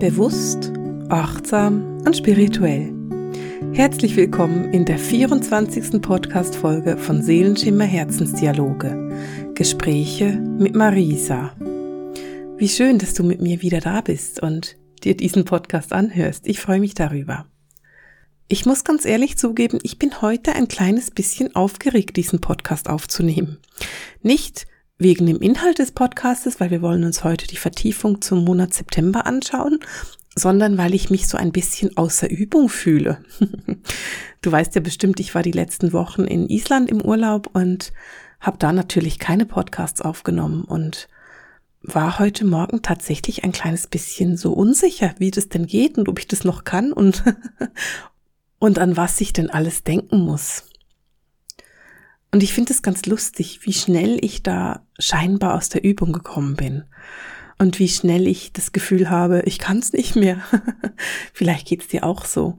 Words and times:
Bewusst, 0.00 0.72
achtsam 1.10 1.98
und 2.06 2.16
spirituell. 2.16 2.90
Herzlich 3.74 4.16
willkommen 4.16 4.72
in 4.72 4.86
der 4.86 4.98
24. 4.98 6.00
Podcast-Folge 6.00 6.96
von 6.96 7.22
Seelenschimmer 7.22 7.84
Herzensdialoge. 7.84 9.52
Gespräche 9.54 10.38
mit 10.38 10.74
Marisa. 10.74 11.54
Wie 12.56 12.68
schön, 12.70 12.96
dass 12.96 13.12
du 13.12 13.24
mit 13.24 13.42
mir 13.42 13.60
wieder 13.60 13.80
da 13.80 14.00
bist 14.00 14.42
und 14.42 14.78
dir 15.04 15.14
diesen 15.18 15.44
Podcast 15.44 15.92
anhörst. 15.92 16.48
Ich 16.48 16.60
freue 16.60 16.80
mich 16.80 16.94
darüber. 16.94 17.44
Ich 18.48 18.64
muss 18.64 18.84
ganz 18.84 19.04
ehrlich 19.04 19.36
zugeben, 19.36 19.80
ich 19.82 19.98
bin 19.98 20.22
heute 20.22 20.54
ein 20.54 20.66
kleines 20.66 21.10
bisschen 21.10 21.54
aufgeregt, 21.54 22.16
diesen 22.16 22.40
Podcast 22.40 22.88
aufzunehmen. 22.88 23.58
Nicht, 24.22 24.66
wegen 25.00 25.26
dem 25.26 25.40
Inhalt 25.40 25.78
des 25.78 25.92
Podcastes, 25.92 26.60
weil 26.60 26.70
wir 26.70 26.82
wollen 26.82 27.04
uns 27.04 27.24
heute 27.24 27.46
die 27.46 27.56
Vertiefung 27.56 28.20
zum 28.20 28.44
Monat 28.44 28.74
September 28.74 29.24
anschauen, 29.24 29.80
sondern 30.36 30.76
weil 30.76 30.94
ich 30.94 31.08
mich 31.08 31.26
so 31.26 31.38
ein 31.38 31.52
bisschen 31.52 31.96
außer 31.96 32.30
Übung 32.30 32.68
fühle. 32.68 33.24
du 34.42 34.52
weißt 34.52 34.74
ja 34.74 34.82
bestimmt, 34.82 35.18
ich 35.18 35.34
war 35.34 35.42
die 35.42 35.52
letzten 35.52 35.94
Wochen 35.94 36.24
in 36.24 36.50
Island 36.50 36.90
im 36.90 37.00
Urlaub 37.00 37.48
und 37.54 37.94
habe 38.40 38.58
da 38.58 38.74
natürlich 38.74 39.18
keine 39.18 39.46
Podcasts 39.46 40.02
aufgenommen 40.02 40.64
und 40.64 41.08
war 41.82 42.18
heute 42.18 42.44
Morgen 42.44 42.82
tatsächlich 42.82 43.42
ein 43.42 43.52
kleines 43.52 43.86
bisschen 43.86 44.36
so 44.36 44.52
unsicher, 44.52 45.14
wie 45.18 45.30
das 45.30 45.48
denn 45.48 45.66
geht 45.66 45.96
und 45.96 46.10
ob 46.10 46.18
ich 46.18 46.28
das 46.28 46.44
noch 46.44 46.64
kann 46.64 46.92
und, 46.92 47.24
und 48.58 48.78
an 48.78 48.98
was 48.98 49.18
ich 49.22 49.32
denn 49.32 49.48
alles 49.48 49.82
denken 49.82 50.20
muss. 50.20 50.69
Und 52.32 52.42
ich 52.42 52.52
finde 52.52 52.72
es 52.72 52.82
ganz 52.82 53.06
lustig, 53.06 53.60
wie 53.62 53.72
schnell 53.72 54.18
ich 54.24 54.42
da 54.42 54.86
scheinbar 54.98 55.56
aus 55.56 55.68
der 55.68 55.84
Übung 55.84 56.12
gekommen 56.12 56.54
bin. 56.54 56.84
Und 57.58 57.78
wie 57.78 57.88
schnell 57.88 58.26
ich 58.26 58.52
das 58.52 58.72
Gefühl 58.72 59.10
habe, 59.10 59.42
ich 59.44 59.58
kann 59.58 59.78
es 59.78 59.92
nicht 59.92 60.16
mehr. 60.16 60.42
Vielleicht 61.34 61.66
geht 61.66 61.82
es 61.82 61.88
dir 61.88 62.04
auch 62.04 62.24
so. 62.24 62.56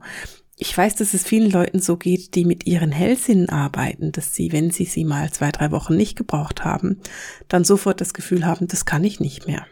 Ich 0.56 0.76
weiß, 0.76 0.94
dass 0.96 1.14
es 1.14 1.24
vielen 1.24 1.50
Leuten 1.50 1.80
so 1.80 1.96
geht, 1.96 2.34
die 2.34 2.44
mit 2.44 2.66
ihren 2.66 2.92
Hellsinnen 2.92 3.48
arbeiten, 3.48 4.12
dass 4.12 4.34
sie, 4.34 4.52
wenn 4.52 4.70
sie 4.70 4.84
sie 4.84 5.04
mal 5.04 5.32
zwei, 5.32 5.50
drei 5.50 5.72
Wochen 5.72 5.96
nicht 5.96 6.16
gebraucht 6.16 6.64
haben, 6.64 7.00
dann 7.48 7.64
sofort 7.64 8.00
das 8.00 8.14
Gefühl 8.14 8.46
haben, 8.46 8.68
das 8.68 8.84
kann 8.84 9.02
ich 9.02 9.18
nicht 9.18 9.46
mehr. 9.46 9.66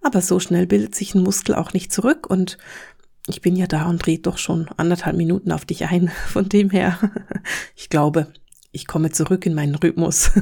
Aber 0.00 0.22
so 0.22 0.40
schnell 0.40 0.66
bildet 0.66 0.94
sich 0.94 1.14
ein 1.14 1.22
Muskel 1.22 1.54
auch 1.54 1.72
nicht 1.72 1.92
zurück 1.92 2.26
und 2.28 2.56
ich 3.26 3.40
bin 3.40 3.56
ja 3.56 3.66
da 3.66 3.86
und 3.86 4.04
drehe 4.04 4.18
doch 4.18 4.38
schon 4.38 4.68
anderthalb 4.76 5.16
Minuten 5.16 5.52
auf 5.52 5.64
dich 5.64 5.86
ein. 5.86 6.10
Von 6.28 6.48
dem 6.48 6.70
her, 6.70 6.98
ich 7.76 7.88
glaube, 7.88 8.28
ich 8.74 8.86
komme 8.86 9.10
zurück 9.10 9.46
in 9.46 9.54
meinen 9.54 9.76
Rhythmus. 9.76 10.32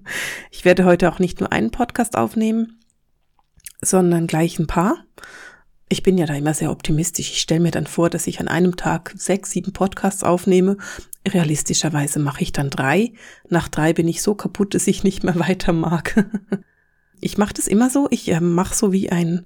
ich 0.50 0.64
werde 0.64 0.84
heute 0.84 1.12
auch 1.12 1.18
nicht 1.18 1.40
nur 1.40 1.52
einen 1.52 1.70
Podcast 1.70 2.16
aufnehmen, 2.16 2.80
sondern 3.82 4.26
gleich 4.26 4.58
ein 4.58 4.66
paar. 4.66 5.04
Ich 5.90 6.02
bin 6.02 6.16
ja 6.16 6.24
da 6.24 6.34
immer 6.34 6.54
sehr 6.54 6.70
optimistisch. 6.70 7.30
Ich 7.30 7.40
stelle 7.40 7.60
mir 7.60 7.70
dann 7.70 7.86
vor, 7.86 8.08
dass 8.08 8.26
ich 8.26 8.40
an 8.40 8.48
einem 8.48 8.76
Tag 8.76 9.12
sechs, 9.14 9.50
sieben 9.50 9.74
Podcasts 9.74 10.24
aufnehme. 10.24 10.78
Realistischerweise 11.28 12.18
mache 12.18 12.42
ich 12.42 12.52
dann 12.52 12.70
drei. 12.70 13.12
Nach 13.50 13.68
drei 13.68 13.92
bin 13.92 14.08
ich 14.08 14.22
so 14.22 14.34
kaputt, 14.34 14.74
dass 14.74 14.86
ich 14.86 15.04
nicht 15.04 15.22
mehr 15.22 15.38
weiter 15.38 15.74
mag. 15.74 16.26
ich 17.20 17.36
mache 17.36 17.52
das 17.52 17.66
immer 17.66 17.90
so. 17.90 18.08
Ich 18.10 18.30
äh, 18.30 18.40
mache 18.40 18.74
so 18.74 18.90
wie 18.90 19.12
ein, 19.12 19.44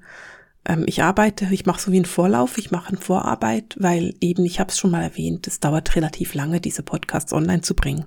ähm, 0.64 0.84
ich 0.86 1.02
arbeite, 1.02 1.48
ich 1.50 1.66
mache 1.66 1.80
so 1.80 1.90
wie 1.90 1.98
ein 1.98 2.04
Vorlauf, 2.04 2.58
ich 2.58 2.70
mache 2.70 2.90
eine 2.90 2.98
Vorarbeit, 2.98 3.74
weil 3.80 4.14
eben, 4.20 4.44
ich 4.44 4.60
habe 4.60 4.70
es 4.70 4.78
schon 4.78 4.92
mal 4.92 5.02
erwähnt, 5.02 5.48
es 5.48 5.58
dauert 5.58 5.96
relativ 5.96 6.34
lange, 6.34 6.60
diese 6.60 6.84
Podcasts 6.84 7.32
online 7.32 7.62
zu 7.62 7.74
bringen. 7.74 8.04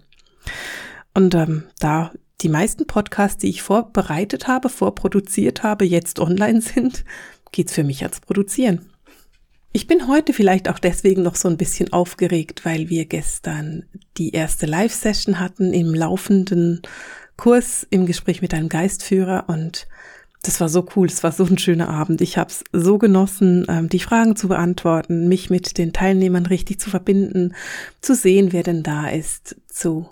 Und 1.14 1.36
ähm, 1.36 1.64
da 1.80 2.12
die 2.42 2.50
meisten 2.50 2.88
Podcasts, 2.88 3.38
die 3.38 3.50
ich 3.50 3.62
vorbereitet 3.62 4.48
habe, 4.48 4.70
vorproduziert 4.70 5.64
habe, 5.64 5.86
jetzt 5.86 6.20
online 6.20 6.62
sind, 6.62 7.04
geht's 7.52 7.74
für 7.74 7.84
mich 7.84 8.04
ans 8.04 8.22
Produzieren. 8.22 8.86
Ich 9.72 9.86
bin 9.86 10.08
heute 10.08 10.34
vielleicht 10.34 10.68
auch 10.68 10.80
deswegen 10.80 11.22
noch 11.22 11.36
so 11.36 11.48
ein 11.48 11.58
bisschen 11.58 11.94
aufgeregt, 11.94 12.66
weil 12.66 12.90
wir 12.90 13.06
gestern 13.06 13.86
die 14.18 14.32
erste 14.32 14.66
Live-Session 14.66 15.40
hatten 15.40 15.74
im 15.74 15.94
laufenden 15.94 16.82
Kurs 17.38 17.86
im 17.90 18.06
Gespräch 18.06 18.42
mit 18.42 18.54
einem 18.54 18.70
Geistführer 18.70 19.46
und 19.48 19.88
das 20.42 20.62
war 20.62 20.70
so 20.70 20.88
cool, 20.96 21.08
es 21.08 21.22
war 21.22 21.34
so 21.34 21.46
ein 21.46 21.58
schöner 21.58 21.90
Abend. 21.90 22.22
Ich 22.22 22.38
habe 22.38 22.50
es 22.50 22.64
so 22.72 22.98
genossen, 22.98 23.66
ähm, 23.68 23.90
die 23.90 24.00
Fragen 24.00 24.36
zu 24.36 24.48
beantworten, 24.48 25.28
mich 25.28 25.50
mit 25.50 25.78
den 25.78 25.92
Teilnehmern 25.92 26.46
richtig 26.46 26.80
zu 26.80 26.90
verbinden, 26.90 27.54
zu 28.02 28.16
sehen, 28.16 28.54
wer 28.54 28.64
denn 28.64 28.82
da 28.82 29.10
ist, 29.10 29.58
zu 29.68 30.10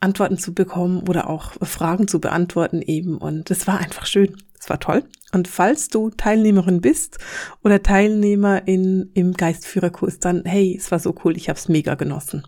Antworten 0.00 0.38
zu 0.38 0.54
bekommen 0.54 1.08
oder 1.08 1.28
auch 1.28 1.52
Fragen 1.62 2.08
zu 2.08 2.20
beantworten 2.20 2.82
eben. 2.82 3.18
Und 3.18 3.50
es 3.50 3.66
war 3.66 3.78
einfach 3.78 4.06
schön. 4.06 4.36
Es 4.58 4.68
war 4.68 4.80
toll. 4.80 5.04
Und 5.32 5.48
falls 5.48 5.88
du 5.88 6.10
Teilnehmerin 6.10 6.80
bist 6.80 7.18
oder 7.62 7.82
Teilnehmer 7.82 8.66
in, 8.66 9.10
im 9.14 9.34
Geistführerkurs, 9.34 10.18
dann 10.18 10.44
hey, 10.44 10.76
es 10.76 10.90
war 10.90 10.98
so 10.98 11.14
cool, 11.24 11.36
ich 11.36 11.48
habe 11.48 11.58
es 11.58 11.68
mega 11.68 11.94
genossen. 11.94 12.46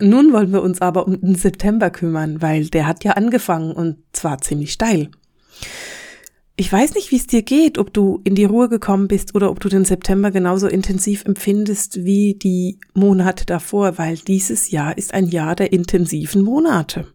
Nun 0.00 0.32
wollen 0.32 0.52
wir 0.52 0.62
uns 0.62 0.80
aber 0.80 1.06
um 1.06 1.20
den 1.20 1.36
September 1.36 1.90
kümmern, 1.90 2.42
weil 2.42 2.66
der 2.66 2.86
hat 2.86 3.04
ja 3.04 3.12
angefangen 3.12 3.72
und 3.72 3.98
zwar 4.12 4.40
ziemlich 4.40 4.72
steil. 4.72 5.10
Ich 6.56 6.72
weiß 6.72 6.94
nicht, 6.94 7.10
wie 7.10 7.16
es 7.16 7.26
dir 7.26 7.42
geht, 7.42 7.78
ob 7.78 7.92
du 7.92 8.20
in 8.22 8.36
die 8.36 8.44
Ruhe 8.44 8.68
gekommen 8.68 9.08
bist 9.08 9.34
oder 9.34 9.50
ob 9.50 9.58
du 9.58 9.68
den 9.68 9.84
September 9.84 10.30
genauso 10.30 10.68
intensiv 10.68 11.24
empfindest 11.24 12.04
wie 12.04 12.34
die 12.34 12.78
Monate 12.94 13.44
davor, 13.44 13.98
weil 13.98 14.16
dieses 14.18 14.70
Jahr 14.70 14.96
ist 14.96 15.14
ein 15.14 15.26
Jahr 15.26 15.56
der 15.56 15.72
intensiven 15.72 16.42
Monate. 16.42 17.08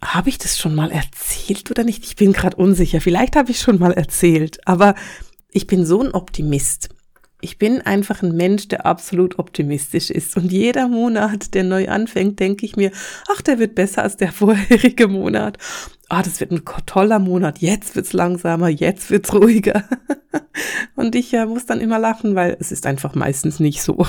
Habe 0.00 0.28
ich 0.28 0.38
das 0.38 0.58
schon 0.58 0.76
mal 0.76 0.92
erzählt 0.92 1.72
oder 1.72 1.82
nicht? 1.82 2.04
Ich 2.04 2.14
bin 2.14 2.32
gerade 2.32 2.56
unsicher. 2.56 3.00
Vielleicht 3.00 3.34
habe 3.34 3.50
ich 3.50 3.58
schon 3.58 3.80
mal 3.80 3.92
erzählt, 3.92 4.60
aber 4.64 4.94
ich 5.50 5.66
bin 5.66 5.84
so 5.84 6.00
ein 6.02 6.12
Optimist. 6.12 6.88
Ich 7.44 7.58
bin 7.58 7.82
einfach 7.82 8.22
ein 8.22 8.36
Mensch, 8.36 8.68
der 8.68 8.86
absolut 8.86 9.40
optimistisch 9.40 10.10
ist. 10.10 10.36
Und 10.36 10.52
jeder 10.52 10.86
Monat, 10.86 11.54
der 11.54 11.64
neu 11.64 11.88
anfängt, 11.88 12.38
denke 12.38 12.64
ich 12.64 12.76
mir, 12.76 12.92
ach, 13.34 13.42
der 13.42 13.58
wird 13.58 13.74
besser 13.74 14.04
als 14.04 14.16
der 14.16 14.30
vorherige 14.32 15.08
Monat. 15.08 15.58
Ah, 16.08 16.22
das 16.22 16.38
wird 16.38 16.52
ein 16.52 16.62
toller 16.86 17.18
Monat. 17.18 17.58
Jetzt 17.58 17.96
wird's 17.96 18.12
langsamer, 18.12 18.68
jetzt 18.68 19.10
wird's 19.10 19.34
ruhiger. 19.34 19.82
Und 20.94 21.16
ich 21.16 21.34
äh, 21.34 21.44
muss 21.44 21.66
dann 21.66 21.80
immer 21.80 21.98
lachen, 21.98 22.36
weil 22.36 22.56
es 22.60 22.70
ist 22.70 22.86
einfach 22.86 23.16
meistens 23.16 23.58
nicht 23.58 23.82
so. 23.82 24.06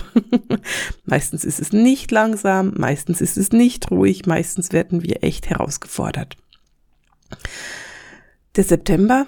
meistens 1.05 1.43
ist 1.43 1.59
es 1.59 1.73
nicht 1.73 2.11
langsam, 2.11 2.73
meistens 2.77 3.19
ist 3.19 3.37
es 3.37 3.51
nicht 3.51 3.89
ruhig, 3.89 4.27
meistens 4.27 4.71
werden 4.73 5.01
wir 5.01 5.23
echt 5.23 5.49
herausgefordert. 5.49 6.37
Der 8.55 8.63
September 8.63 9.25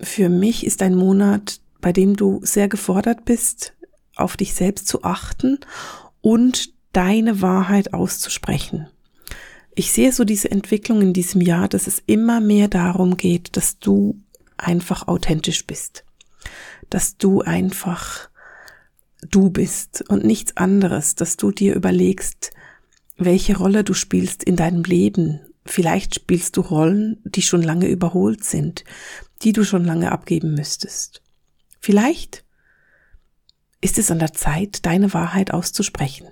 für 0.00 0.28
mich 0.28 0.64
ist 0.64 0.82
ein 0.82 0.94
Monat, 0.94 1.60
bei 1.86 1.92
dem 1.92 2.16
du 2.16 2.40
sehr 2.42 2.66
gefordert 2.66 3.24
bist, 3.24 3.72
auf 4.16 4.36
dich 4.36 4.54
selbst 4.54 4.88
zu 4.88 5.04
achten 5.04 5.60
und 6.20 6.74
deine 6.90 7.42
Wahrheit 7.42 7.94
auszusprechen. 7.94 8.88
Ich 9.76 9.92
sehe 9.92 10.10
so 10.10 10.24
diese 10.24 10.50
Entwicklung 10.50 11.00
in 11.00 11.12
diesem 11.12 11.40
Jahr, 11.42 11.68
dass 11.68 11.86
es 11.86 12.02
immer 12.04 12.40
mehr 12.40 12.66
darum 12.66 13.16
geht, 13.16 13.56
dass 13.56 13.78
du 13.78 14.20
einfach 14.56 15.06
authentisch 15.06 15.64
bist, 15.64 16.04
dass 16.90 17.18
du 17.18 17.42
einfach 17.42 18.30
du 19.30 19.50
bist 19.50 20.02
und 20.08 20.24
nichts 20.24 20.56
anderes, 20.56 21.14
dass 21.14 21.36
du 21.36 21.52
dir 21.52 21.76
überlegst, 21.76 22.50
welche 23.16 23.56
Rolle 23.56 23.84
du 23.84 23.94
spielst 23.94 24.42
in 24.42 24.56
deinem 24.56 24.82
Leben. 24.82 25.38
Vielleicht 25.64 26.16
spielst 26.16 26.56
du 26.56 26.62
Rollen, 26.62 27.20
die 27.22 27.42
schon 27.42 27.62
lange 27.62 27.86
überholt 27.86 28.42
sind, 28.42 28.82
die 29.42 29.52
du 29.52 29.62
schon 29.62 29.84
lange 29.84 30.10
abgeben 30.10 30.52
müsstest. 30.54 31.22
Vielleicht 31.86 32.44
ist 33.80 33.96
es 33.96 34.10
an 34.10 34.18
der 34.18 34.32
Zeit, 34.32 34.84
deine 34.86 35.14
Wahrheit 35.14 35.52
auszusprechen. 35.52 36.26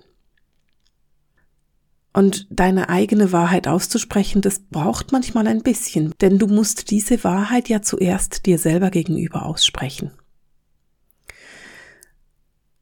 Und 2.12 2.48
deine 2.50 2.88
eigene 2.88 3.30
Wahrheit 3.30 3.68
auszusprechen, 3.68 4.42
das 4.42 4.58
braucht 4.58 5.12
manchmal 5.12 5.46
ein 5.46 5.62
bisschen, 5.62 6.12
denn 6.20 6.40
du 6.40 6.48
musst 6.48 6.90
diese 6.90 7.22
Wahrheit 7.22 7.68
ja 7.68 7.82
zuerst 7.82 8.46
dir 8.46 8.58
selber 8.58 8.90
gegenüber 8.90 9.46
aussprechen. 9.46 10.10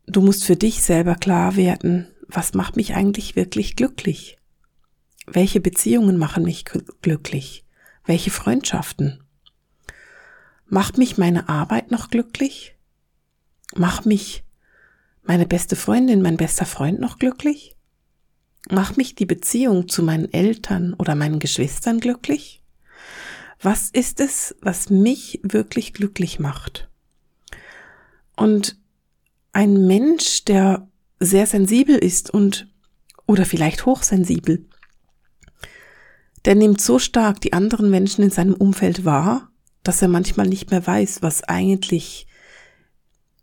Du 0.07 0.23
musst 0.23 0.45
für 0.45 0.57
dich 0.57 0.83
selber 0.83 1.17
klar 1.17 1.57
werden, 1.57 2.09
was 2.27 2.55
macht 2.55 2.77
mich 2.77 2.95
eigentlich 2.95 3.37
wirklich 3.37 3.77
glücklich? 3.77 4.39
Welche 5.27 5.61
Beziehungen 5.61 6.17
machen 6.17 6.45
mich 6.45 6.65
glücklich? 7.03 7.67
Welche 8.07 8.31
Freundschaften? 8.31 9.23
Macht 10.75 10.97
mich 10.97 11.19
meine 11.19 11.51
Arbeit 11.51 11.91
noch 11.91 12.09
glücklich? 12.09 12.75
Macht 13.75 14.07
mich 14.07 14.43
meine 15.23 15.47
beste 15.47 15.77
Freundin, 15.77 16.23
mein 16.23 16.39
bester 16.39 16.65
Freund 16.65 16.99
noch 16.99 17.19
glücklich? 17.19 17.77
Macht 18.71 18.97
mich 18.97 19.15
die 19.15 19.27
Beziehung 19.27 19.87
zu 19.89 20.03
meinen 20.03 20.33
Eltern 20.33 20.95
oder 20.95 21.15
meinen 21.15 21.41
Geschwistern 21.41 22.01
glücklich? 22.01 22.63
Was 23.61 23.91
ist 23.91 24.19
es, 24.19 24.57
was 24.63 24.89
mich 24.89 25.41
wirklich 25.43 25.93
glücklich 25.93 26.39
macht? 26.39 26.89
Und 28.35 28.79
ein 29.53 29.87
Mensch, 29.87 30.47
der 30.47 30.89
sehr 31.21 31.47
sensibel 31.47 31.97
ist 31.97 32.31
und 32.31 32.67
oder 33.27 33.45
vielleicht 33.45 33.85
hochsensibel, 33.85 34.67
der 36.47 36.55
nimmt 36.55 36.81
so 36.81 36.99
stark 36.99 37.43
die 37.43 37.53
anderen 37.53 37.91
Menschen 37.91 38.25
in 38.25 38.31
seinem 38.31 38.55
Umfeld 38.55 39.05
wahr 39.05 39.52
dass 39.83 40.03
er 40.03 40.09
manchmal 40.09 40.47
nicht 40.47 40.71
mehr 40.71 40.87
weiß, 40.87 41.23
was 41.23 41.45
eigentlich 41.45 42.27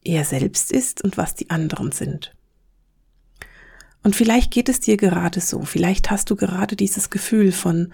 er 0.03 0.23
selbst 0.23 0.71
ist 0.71 1.03
und 1.03 1.17
was 1.17 1.35
die 1.35 1.49
anderen 1.49 1.91
sind. 1.91 2.35
Und 4.03 4.15
vielleicht 4.15 4.51
geht 4.51 4.69
es 4.69 4.79
dir 4.79 4.97
gerade 4.97 5.41
so, 5.41 5.61
vielleicht 5.63 6.09
hast 6.09 6.29
du 6.29 6.35
gerade 6.35 6.75
dieses 6.75 7.09
Gefühl 7.09 7.51
von, 7.51 7.91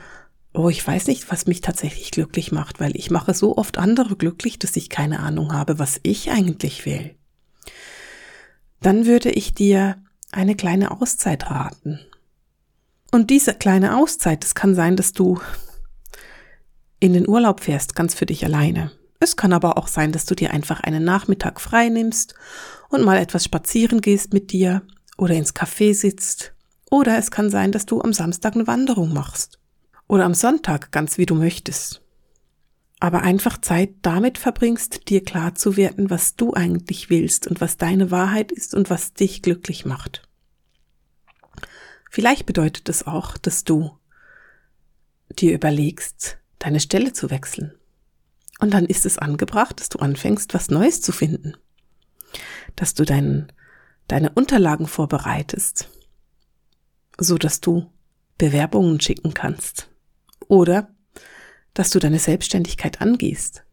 oh, 0.53 0.69
ich 0.69 0.85
weiß 0.85 1.07
nicht, 1.07 1.31
was 1.31 1.47
mich 1.47 1.61
tatsächlich 1.61 2.11
glücklich 2.11 2.51
macht, 2.51 2.79
weil 2.79 2.95
ich 2.95 3.09
mache 3.09 3.33
so 3.33 3.57
oft 3.57 3.77
andere 3.77 4.15
glücklich, 4.15 4.59
dass 4.59 4.75
ich 4.75 4.89
keine 4.89 5.19
Ahnung 5.19 5.53
habe, 5.53 5.79
was 5.79 5.99
ich 6.03 6.31
eigentlich 6.31 6.85
will. 6.85 7.15
Dann 8.81 9.05
würde 9.05 9.31
ich 9.31 9.53
dir 9.53 9.97
eine 10.31 10.55
kleine 10.55 10.91
Auszeit 10.91 11.49
raten. 11.49 11.99
Und 13.11 13.29
diese 13.29 13.53
kleine 13.53 13.97
Auszeit, 13.97 14.43
es 14.43 14.55
kann 14.55 14.75
sein, 14.75 14.95
dass 14.95 15.13
du 15.13 15.39
in 17.05 17.13
den 17.13 17.29
Urlaub 17.29 17.61
fährst, 17.61 17.95
ganz 17.95 18.15
für 18.15 18.25
dich 18.25 18.43
alleine. 18.43 18.91
Es 19.19 19.35
kann 19.35 19.53
aber 19.53 19.77
auch 19.77 19.87
sein, 19.87 20.11
dass 20.11 20.25
du 20.25 20.35
dir 20.35 20.51
einfach 20.51 20.81
einen 20.81 21.03
Nachmittag 21.03 21.61
frei 21.61 21.89
nimmst 21.89 22.35
und 22.89 23.03
mal 23.03 23.17
etwas 23.17 23.45
spazieren 23.45 24.01
gehst 24.01 24.33
mit 24.33 24.51
dir 24.51 24.81
oder 25.17 25.35
ins 25.35 25.55
Café 25.55 25.93
sitzt. 25.93 26.53
Oder 26.89 27.17
es 27.17 27.31
kann 27.31 27.49
sein, 27.49 27.71
dass 27.71 27.85
du 27.85 28.01
am 28.01 28.13
Samstag 28.13 28.55
eine 28.55 28.67
Wanderung 28.67 29.13
machst. 29.13 29.59
Oder 30.07 30.25
am 30.25 30.33
Sonntag, 30.33 30.91
ganz 30.91 31.17
wie 31.17 31.25
du 31.25 31.35
möchtest. 31.35 32.01
Aber 32.99 33.21
einfach 33.21 33.59
Zeit 33.59 33.91
damit 34.01 34.37
verbringst, 34.37 35.09
dir 35.09 35.23
klar 35.23 35.55
zu 35.55 35.77
werden, 35.77 36.09
was 36.09 36.35
du 36.35 36.53
eigentlich 36.53 37.09
willst 37.09 37.47
und 37.47 37.61
was 37.61 37.77
deine 37.77 38.11
Wahrheit 38.11 38.51
ist 38.51 38.73
und 38.73 38.89
was 38.89 39.13
dich 39.13 39.41
glücklich 39.41 39.85
macht. 39.85 40.27
Vielleicht 42.09 42.45
bedeutet 42.45 42.87
es 42.89 43.05
auch, 43.05 43.37
dass 43.37 43.63
du 43.63 43.91
dir 45.29 45.53
überlegst, 45.53 46.37
deine 46.65 46.79
Stelle 46.79 47.13
zu 47.13 47.29
wechseln. 47.29 47.73
Und 48.59 48.73
dann 48.73 48.85
ist 48.85 49.05
es 49.05 49.19
angebracht, 49.19 49.79
dass 49.79 49.89
du 49.89 49.99
anfängst, 49.99 50.55
was 50.55 50.71
Neues 50.71 50.99
zu 50.99 51.11
finden. 51.11 51.55
Dass 52.75 52.95
du 52.95 53.05
dein, 53.05 53.51
deine 54.07 54.31
Unterlagen 54.31 54.87
vorbereitest, 54.87 55.89
so 57.19 57.37
dass 57.37 57.61
du 57.61 57.91
Bewerbungen 58.39 58.99
schicken 58.99 59.35
kannst. 59.35 59.89
Oder 60.47 60.89
dass 61.75 61.91
du 61.91 61.99
deine 61.99 62.19
Selbstständigkeit 62.19 62.99
angehst. 62.99 63.63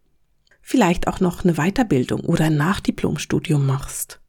Vielleicht 0.60 1.06
auch 1.06 1.18
noch 1.18 1.44
eine 1.44 1.54
Weiterbildung 1.54 2.20
oder 2.20 2.44
ein 2.44 2.56
Nachdiplomstudium 2.56 3.64
machst. 3.64 4.20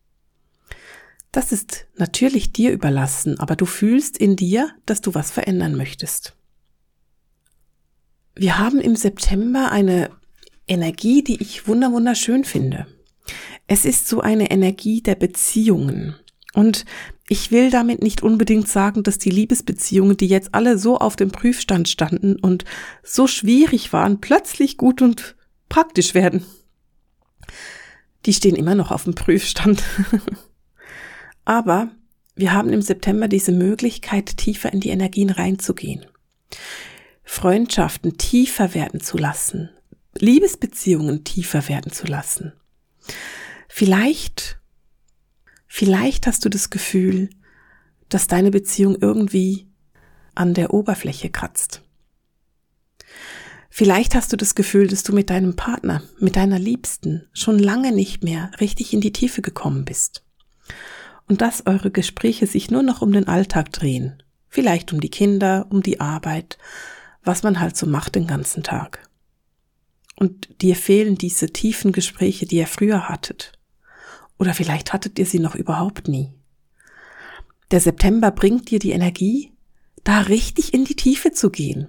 Das 1.34 1.52
ist 1.52 1.88
natürlich 1.98 2.54
dir 2.54 2.72
überlassen, 2.72 3.40
aber 3.40 3.58
du 3.58 3.66
fühlst 3.66 4.18
in 4.18 4.38
dir, 4.38 4.72
dass 4.86 5.02
du 5.02 5.14
was 5.14 5.32
verändern 5.32 5.76
möchtest. 5.76 6.38
Wir 8.36 8.58
haben 8.58 8.80
im 8.80 8.96
September 8.96 9.72
eine 9.72 10.10
Energie, 10.68 11.24
die 11.24 11.42
ich 11.42 11.68
wunderschön 11.68 12.44
finde. 12.44 12.88
Es 13.68 13.86
ist 13.86 14.08
so 14.08 14.22
eine 14.22 14.52
Energie 14.52 15.02
der 15.02 15.16
Beziehungen. 15.16 16.16
Und 16.54 16.86
ich 17.28 17.52
will 17.52 17.70
damit 17.70 18.02
nicht 18.02 18.22
unbedingt 18.22 18.68
sagen, 18.68 19.04
dass 19.04 19.18
die 19.18 19.30
Liebesbeziehungen, 19.30 20.18
die 20.18 20.28
jetzt 20.28 20.54
alle 20.54 20.78
so 20.78 20.98
auf 20.98 21.16
dem 21.16 21.32
Prüfstand 21.32 21.90
standen 21.90 22.36
und 22.36 22.66
so 23.02 23.28
schwierig 23.28 23.94
waren, 23.94 24.20
plötzlich 24.20 24.78
gut 24.78 25.02
und 25.02 25.36
praktisch 25.70 26.14
werden. 26.14 26.46
Die 28.26 28.34
stehen 28.34 28.56
immer 28.56 28.76
noch 28.76 28.92
auf 28.92 29.06
dem 29.06 29.16
Prüfstand. 29.16 29.84
Aber 31.46 31.90
wir 32.36 32.54
haben 32.54 32.70
im 32.70 32.82
September 32.82 33.28
diese 33.28 33.52
Möglichkeit, 33.52 34.38
tiefer 34.38 34.72
in 34.74 34.80
die 34.80 34.90
Energien 34.90 35.30
reinzugehen. 35.30 36.06
Freundschaften 37.24 38.18
tiefer 38.18 38.74
werden 38.74 39.00
zu 39.00 39.18
lassen, 39.18 39.70
Liebesbeziehungen 40.18 41.24
tiefer 41.24 41.68
werden 41.68 41.92
zu 41.92 42.06
lassen. 42.06 42.54
Vielleicht, 43.68 44.60
vielleicht 45.68 46.28
hast 46.28 46.46
du 46.46 46.50
das 46.50 46.70
Gefühl, 46.70 47.30
dass 48.10 48.28
deine 48.28 48.52
Beziehung 48.52 48.98
irgendwie 49.02 49.68
an 50.36 50.54
der 50.54 50.74
Oberfläche 50.74 51.30
kratzt. 51.30 51.82
Vielleicht 53.76 54.14
hast 54.14 54.32
du 54.32 54.38
das 54.38 54.54
Gefühl, 54.54 54.88
dass 54.88 55.02
du 55.02 55.14
mit 55.14 55.32
deinem 55.32 55.56
Partner, 55.56 56.04
mit 56.20 56.36
deiner 56.36 56.60
Liebsten 56.60 57.28
schon 57.34 57.58
lange 57.58 57.92
nicht 57.92 58.24
mehr 58.24 58.52
richtig 58.60 58.94
in 58.94 59.02
die 59.02 59.14
Tiefe 59.14 59.42
gekommen 59.42 59.84
bist. 59.84 60.24
Und 61.28 61.42
dass 61.42 61.66
eure 61.66 61.90
Gespräche 61.90 62.46
sich 62.46 62.70
nur 62.70 62.84
noch 62.84 63.02
um 63.02 63.12
den 63.12 63.28
Alltag 63.28 63.72
drehen. 63.72 64.22
Vielleicht 64.48 64.94
um 64.94 65.02
die 65.02 65.10
Kinder, 65.10 65.66
um 65.72 65.82
die 65.82 66.00
Arbeit, 66.00 66.60
was 67.24 67.44
man 67.44 67.60
halt 67.60 67.78
so 67.78 67.86
macht 67.86 68.16
den 68.16 68.28
ganzen 68.28 68.64
Tag. 68.64 69.08
Und 70.16 70.62
dir 70.62 70.76
fehlen 70.76 71.18
diese 71.18 71.48
tiefen 71.52 71.92
Gespräche, 71.92 72.46
die 72.46 72.58
ihr 72.58 72.68
früher 72.68 73.10
hattet. 73.10 73.54
Oder 74.38 74.54
vielleicht 74.54 74.94
hattet 74.94 75.18
ihr 75.20 75.26
sie 75.26 75.40
noch 75.40 75.56
überhaupt 75.56 76.08
nie. 76.08 76.34
Der 77.72 77.80
September 77.80 78.32
bringt 78.32 78.70
dir 78.70 78.80
die 78.80 78.92
Energie, 78.92 79.52
da 80.04 80.22
richtig 80.22 80.74
in 80.74 80.86
die 80.86 80.96
Tiefe 80.96 81.32
zu 81.32 81.50
gehen. 81.50 81.88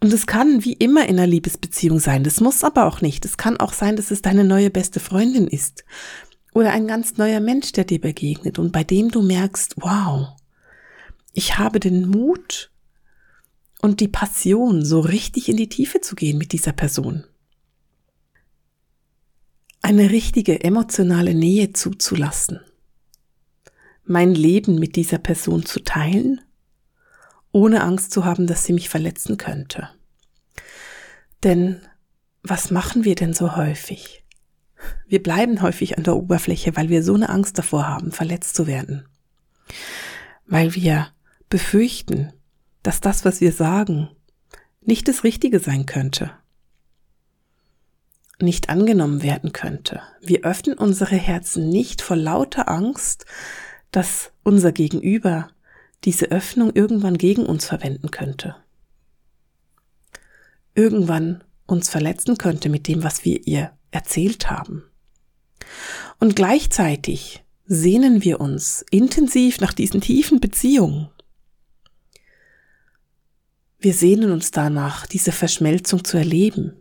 Und 0.00 0.12
es 0.12 0.26
kann 0.26 0.64
wie 0.64 0.72
immer 0.72 1.06
in 1.06 1.18
einer 1.18 1.26
Liebesbeziehung 1.26 2.00
sein. 2.00 2.24
Das 2.24 2.40
muss 2.40 2.64
aber 2.64 2.86
auch 2.86 3.00
nicht. 3.00 3.24
Es 3.24 3.36
kann 3.36 3.58
auch 3.58 3.72
sein, 3.72 3.96
dass 3.96 4.10
es 4.10 4.22
deine 4.22 4.44
neue 4.44 4.70
beste 4.70 5.00
Freundin 5.00 5.46
ist. 5.46 5.84
Oder 6.54 6.72
ein 6.72 6.86
ganz 6.86 7.16
neuer 7.16 7.40
Mensch, 7.40 7.72
der 7.72 7.84
dir 7.84 8.00
begegnet 8.00 8.58
und 8.58 8.72
bei 8.72 8.82
dem 8.82 9.10
du 9.10 9.22
merkst, 9.22 9.76
wow, 9.78 10.28
ich 11.32 11.58
habe 11.58 11.78
den 11.78 12.08
Mut 12.08 12.70
und 13.80 14.00
die 14.00 14.08
Passion, 14.08 14.84
so 14.84 15.00
richtig 15.00 15.48
in 15.48 15.56
die 15.56 15.68
Tiefe 15.68 16.00
zu 16.00 16.14
gehen 16.14 16.38
mit 16.38 16.52
dieser 16.52 16.72
Person 16.72 17.24
eine 19.82 20.10
richtige 20.10 20.62
emotionale 20.62 21.34
Nähe 21.34 21.72
zuzulassen, 21.72 22.60
mein 24.04 24.34
Leben 24.34 24.78
mit 24.78 24.96
dieser 24.96 25.18
Person 25.18 25.64
zu 25.64 25.80
teilen, 25.80 26.40
ohne 27.52 27.82
Angst 27.82 28.12
zu 28.12 28.24
haben, 28.24 28.46
dass 28.46 28.64
sie 28.64 28.72
mich 28.72 28.88
verletzen 28.88 29.36
könnte. 29.36 29.88
Denn 31.42 31.80
was 32.42 32.70
machen 32.70 33.04
wir 33.04 33.14
denn 33.14 33.32
so 33.32 33.56
häufig? 33.56 34.24
Wir 35.06 35.22
bleiben 35.22 35.60
häufig 35.62 35.98
an 35.98 36.04
der 36.04 36.16
Oberfläche, 36.16 36.76
weil 36.76 36.88
wir 36.88 37.02
so 37.02 37.14
eine 37.14 37.28
Angst 37.28 37.58
davor 37.58 37.86
haben, 37.86 38.12
verletzt 38.12 38.54
zu 38.54 38.66
werden. 38.66 39.06
Weil 40.46 40.74
wir 40.74 41.08
befürchten, 41.48 42.32
dass 42.82 43.00
das, 43.00 43.24
was 43.24 43.40
wir 43.40 43.52
sagen, 43.52 44.08
nicht 44.80 45.08
das 45.08 45.24
Richtige 45.24 45.60
sein 45.60 45.86
könnte 45.86 46.32
nicht 48.42 48.68
angenommen 48.68 49.22
werden 49.22 49.52
könnte. 49.52 50.00
Wir 50.20 50.44
öffnen 50.44 50.78
unsere 50.78 51.16
Herzen 51.16 51.68
nicht 51.68 52.02
vor 52.02 52.16
lauter 52.16 52.68
Angst, 52.68 53.26
dass 53.90 54.32
unser 54.42 54.72
Gegenüber 54.72 55.48
diese 56.04 56.30
Öffnung 56.30 56.72
irgendwann 56.74 57.18
gegen 57.18 57.44
uns 57.44 57.66
verwenden 57.66 58.10
könnte. 58.10 58.56
Irgendwann 60.74 61.44
uns 61.66 61.88
verletzen 61.88 62.38
könnte 62.38 62.68
mit 62.68 62.88
dem, 62.88 63.02
was 63.02 63.24
wir 63.24 63.46
ihr 63.46 63.72
erzählt 63.90 64.50
haben. 64.50 64.84
Und 66.18 66.36
gleichzeitig 66.36 67.44
sehnen 67.66 68.24
wir 68.24 68.40
uns 68.40 68.84
intensiv 68.90 69.60
nach 69.60 69.72
diesen 69.72 70.00
tiefen 70.00 70.40
Beziehungen. 70.40 71.10
Wir 73.80 73.94
sehnen 73.94 74.30
uns 74.30 74.50
danach, 74.50 75.06
diese 75.06 75.32
Verschmelzung 75.32 76.04
zu 76.04 76.18
erleben, 76.18 76.80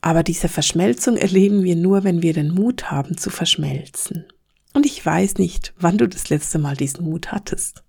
aber 0.00 0.22
diese 0.22 0.48
Verschmelzung 0.48 1.16
erleben 1.16 1.62
wir 1.62 1.76
nur, 1.76 2.04
wenn 2.04 2.22
wir 2.22 2.32
den 2.32 2.54
Mut 2.54 2.90
haben 2.90 3.18
zu 3.18 3.30
verschmelzen. 3.30 4.26
Und 4.72 4.86
ich 4.86 5.04
weiß 5.04 5.34
nicht, 5.34 5.74
wann 5.78 5.98
du 5.98 6.08
das 6.08 6.30
letzte 6.30 6.58
Mal 6.58 6.76
diesen 6.76 7.04
Mut 7.04 7.32
hattest. 7.32 7.82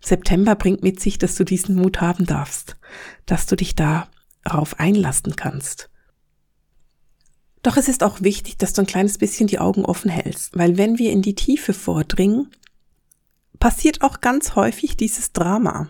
September 0.00 0.54
bringt 0.54 0.82
mit 0.82 1.00
sich, 1.00 1.18
dass 1.18 1.34
du 1.34 1.44
diesen 1.44 1.74
Mut 1.74 2.00
haben 2.00 2.24
darfst, 2.24 2.76
dass 3.26 3.46
du 3.46 3.56
dich 3.56 3.74
darauf 3.74 4.78
einlassen 4.78 5.36
kannst. 5.36 5.90
Doch 7.62 7.76
es 7.76 7.88
ist 7.88 8.02
auch 8.02 8.22
wichtig, 8.22 8.56
dass 8.56 8.72
du 8.72 8.82
ein 8.82 8.86
kleines 8.86 9.18
bisschen 9.18 9.46
die 9.46 9.58
Augen 9.58 9.84
offen 9.84 10.10
hältst, 10.10 10.56
weil 10.56 10.78
wenn 10.78 10.98
wir 10.98 11.12
in 11.12 11.22
die 11.22 11.34
Tiefe 11.34 11.72
vordringen, 11.72 12.50
passiert 13.62 14.02
auch 14.02 14.20
ganz 14.20 14.56
häufig 14.56 14.96
dieses 14.96 15.30
Drama. 15.30 15.88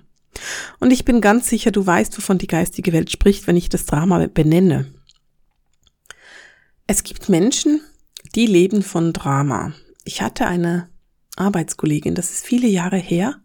Und 0.79 0.91
ich 0.91 1.07
bin 1.07 1.23
ganz 1.23 1.49
sicher, 1.49 1.71
du 1.71 1.87
weißt, 1.87 2.15
wovon 2.19 2.37
die 2.37 2.47
geistige 2.47 2.93
Welt 2.93 3.11
spricht, 3.11 3.47
wenn 3.47 3.57
ich 3.57 3.71
das 3.71 3.87
Drama 3.87 4.27
benenne. 4.27 4.93
Es 6.87 7.03
gibt 7.03 7.31
Menschen, 7.31 7.81
die 8.35 8.45
leben 8.45 8.83
von 8.83 9.15
Drama. 9.15 9.73
Ich 10.05 10.21
hatte 10.21 10.47
eine 10.47 10.91
Arbeitskollegin, 11.37 12.15
das 12.15 12.31
ist 12.33 12.45
viele 12.45 12.69
Jahre 12.69 12.99
her, 12.99 13.37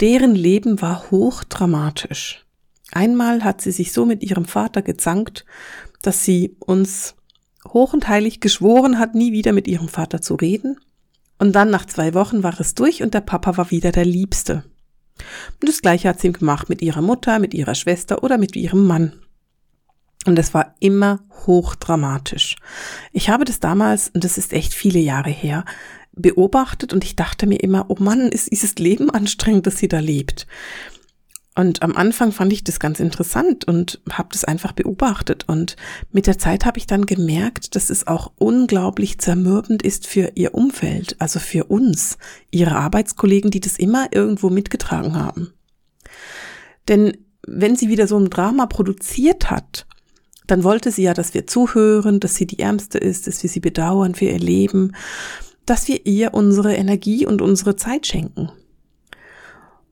deren 0.00 0.34
Leben 0.34 0.82
war 0.82 1.08
hochdramatisch. 1.12 2.44
Einmal 2.90 3.44
hat 3.44 3.60
sie 3.60 3.70
sich 3.70 3.92
so 3.92 4.04
mit 4.04 4.24
ihrem 4.24 4.46
Vater 4.46 4.82
gezankt, 4.82 5.44
dass 6.02 6.24
sie 6.24 6.56
uns 6.58 7.14
hoch 7.68 7.92
und 7.92 8.08
heilig 8.08 8.40
geschworen 8.40 8.98
hat, 8.98 9.14
nie 9.14 9.30
wieder 9.30 9.52
mit 9.52 9.68
ihrem 9.68 9.86
Vater 9.86 10.20
zu 10.20 10.34
reden. 10.34 10.80
Und 11.38 11.52
dann 11.52 11.70
nach 11.70 11.86
zwei 11.86 12.14
Wochen 12.14 12.42
war 12.42 12.58
es 12.58 12.74
durch 12.74 13.02
und 13.02 13.14
der 13.14 13.20
Papa 13.20 13.56
war 13.56 13.70
wieder 13.70 13.92
der 13.92 14.04
Liebste. 14.04 14.64
Und 15.60 15.68
das 15.68 15.82
gleiche 15.82 16.08
hat 16.08 16.20
sie 16.20 16.32
gemacht 16.32 16.68
mit 16.68 16.82
ihrer 16.82 17.02
Mutter, 17.02 17.38
mit 17.38 17.54
ihrer 17.54 17.74
Schwester 17.74 18.22
oder 18.22 18.38
mit 18.38 18.56
ihrem 18.56 18.86
Mann. 18.86 19.12
Und 20.26 20.38
es 20.38 20.54
war 20.54 20.74
immer 20.80 21.20
hochdramatisch. 21.46 22.56
Ich 23.12 23.28
habe 23.28 23.44
das 23.44 23.60
damals, 23.60 24.08
und 24.08 24.24
das 24.24 24.38
ist 24.38 24.52
echt 24.52 24.74
viele 24.74 24.98
Jahre 24.98 25.30
her, 25.30 25.64
beobachtet 26.12 26.92
und 26.92 27.04
ich 27.04 27.14
dachte 27.14 27.46
mir 27.46 27.62
immer, 27.62 27.86
oh 27.88 27.96
Mann, 27.98 28.28
ist 28.28 28.50
dieses 28.50 28.74
Leben 28.76 29.10
anstrengend, 29.10 29.66
dass 29.66 29.78
sie 29.78 29.88
da 29.88 30.00
lebt. 30.00 30.46
Und 31.56 31.82
am 31.82 31.96
Anfang 31.96 32.32
fand 32.32 32.52
ich 32.52 32.64
das 32.64 32.78
ganz 32.78 33.00
interessant 33.00 33.66
und 33.66 33.98
habe 34.10 34.28
das 34.30 34.44
einfach 34.44 34.72
beobachtet. 34.72 35.44
Und 35.48 35.76
mit 36.12 36.26
der 36.26 36.38
Zeit 36.38 36.66
habe 36.66 36.78
ich 36.78 36.86
dann 36.86 37.06
gemerkt, 37.06 37.74
dass 37.74 37.88
es 37.88 38.06
auch 38.06 38.30
unglaublich 38.36 39.18
zermürbend 39.18 39.82
ist 39.82 40.06
für 40.06 40.32
ihr 40.34 40.54
Umfeld, 40.54 41.16
also 41.18 41.40
für 41.40 41.64
uns, 41.64 42.18
ihre 42.50 42.76
Arbeitskollegen, 42.76 43.50
die 43.50 43.60
das 43.60 43.78
immer 43.78 44.08
irgendwo 44.12 44.50
mitgetragen 44.50 45.16
haben. 45.16 45.54
Denn 46.88 47.16
wenn 47.46 47.74
sie 47.74 47.88
wieder 47.88 48.06
so 48.06 48.18
ein 48.18 48.28
Drama 48.28 48.66
produziert 48.66 49.50
hat, 49.50 49.86
dann 50.46 50.62
wollte 50.62 50.90
sie 50.90 51.04
ja, 51.04 51.14
dass 51.14 51.32
wir 51.32 51.46
zuhören, 51.46 52.20
dass 52.20 52.34
sie 52.34 52.46
die 52.46 52.58
Ärmste 52.58 52.98
ist, 52.98 53.26
dass 53.26 53.42
wir 53.42 53.48
sie 53.48 53.60
bedauern 53.60 54.14
für 54.14 54.26
ihr 54.26 54.38
Leben, 54.38 54.92
dass 55.64 55.88
wir 55.88 56.04
ihr 56.04 56.34
unsere 56.34 56.76
Energie 56.76 57.24
und 57.24 57.40
unsere 57.40 57.76
Zeit 57.76 58.06
schenken. 58.06 58.50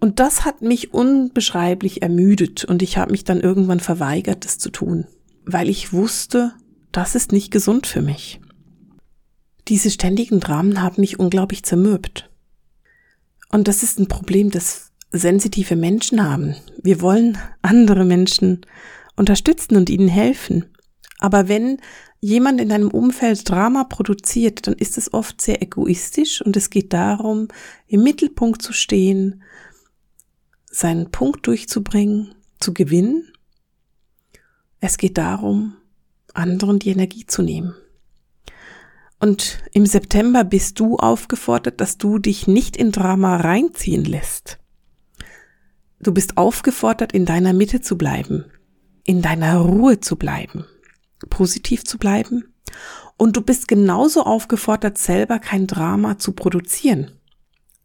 Und 0.04 0.20
das 0.20 0.44
hat 0.44 0.60
mich 0.60 0.92
unbeschreiblich 0.92 2.02
ermüdet 2.02 2.62
und 2.62 2.82
ich 2.82 2.98
habe 2.98 3.12
mich 3.12 3.24
dann 3.24 3.40
irgendwann 3.40 3.80
verweigert, 3.80 4.44
das 4.44 4.58
zu 4.58 4.68
tun, 4.68 5.06
weil 5.46 5.70
ich 5.70 5.94
wusste, 5.94 6.52
das 6.92 7.14
ist 7.14 7.32
nicht 7.32 7.50
gesund 7.50 7.86
für 7.86 8.02
mich. 8.02 8.38
Diese 9.66 9.90
ständigen 9.90 10.40
Dramen 10.40 10.82
haben 10.82 11.00
mich 11.00 11.18
unglaublich 11.18 11.62
zermürbt. 11.62 12.28
Und 13.50 13.66
das 13.66 13.82
ist 13.82 13.98
ein 13.98 14.06
Problem, 14.06 14.50
das 14.50 14.92
sensitive 15.10 15.74
Menschen 15.74 16.22
haben. 16.22 16.54
Wir 16.82 17.00
wollen 17.00 17.38
andere 17.62 18.04
Menschen 18.04 18.66
unterstützen 19.16 19.74
und 19.74 19.88
ihnen 19.88 20.08
helfen. 20.08 20.66
Aber 21.18 21.48
wenn 21.48 21.78
jemand 22.20 22.60
in 22.60 22.72
einem 22.72 22.90
Umfeld 22.90 23.48
Drama 23.48 23.84
produziert, 23.84 24.66
dann 24.66 24.74
ist 24.74 24.98
es 24.98 25.14
oft 25.14 25.40
sehr 25.40 25.62
egoistisch 25.62 26.42
und 26.42 26.58
es 26.58 26.68
geht 26.68 26.92
darum, 26.92 27.48
im 27.86 28.02
Mittelpunkt 28.02 28.60
zu 28.60 28.74
stehen, 28.74 29.42
seinen 30.74 31.10
Punkt 31.10 31.46
durchzubringen, 31.46 32.34
zu 32.58 32.74
gewinnen. 32.74 33.32
Es 34.80 34.98
geht 34.98 35.18
darum, 35.18 35.76
anderen 36.32 36.78
die 36.78 36.90
Energie 36.90 37.26
zu 37.26 37.42
nehmen. 37.42 37.74
Und 39.20 39.62
im 39.72 39.86
September 39.86 40.44
bist 40.44 40.80
du 40.80 40.96
aufgefordert, 40.96 41.80
dass 41.80 41.96
du 41.96 42.18
dich 42.18 42.46
nicht 42.46 42.76
in 42.76 42.92
Drama 42.92 43.36
reinziehen 43.36 44.04
lässt. 44.04 44.58
Du 46.00 46.12
bist 46.12 46.36
aufgefordert, 46.36 47.12
in 47.12 47.24
deiner 47.24 47.52
Mitte 47.52 47.80
zu 47.80 47.96
bleiben, 47.96 48.44
in 49.04 49.22
deiner 49.22 49.58
Ruhe 49.58 50.00
zu 50.00 50.16
bleiben, 50.16 50.66
positiv 51.30 51.84
zu 51.84 51.98
bleiben. 51.98 52.52
Und 53.16 53.36
du 53.36 53.42
bist 53.42 53.68
genauso 53.68 54.24
aufgefordert, 54.24 54.98
selber 54.98 55.38
kein 55.38 55.68
Drama 55.68 56.18
zu 56.18 56.32
produzieren. 56.32 57.12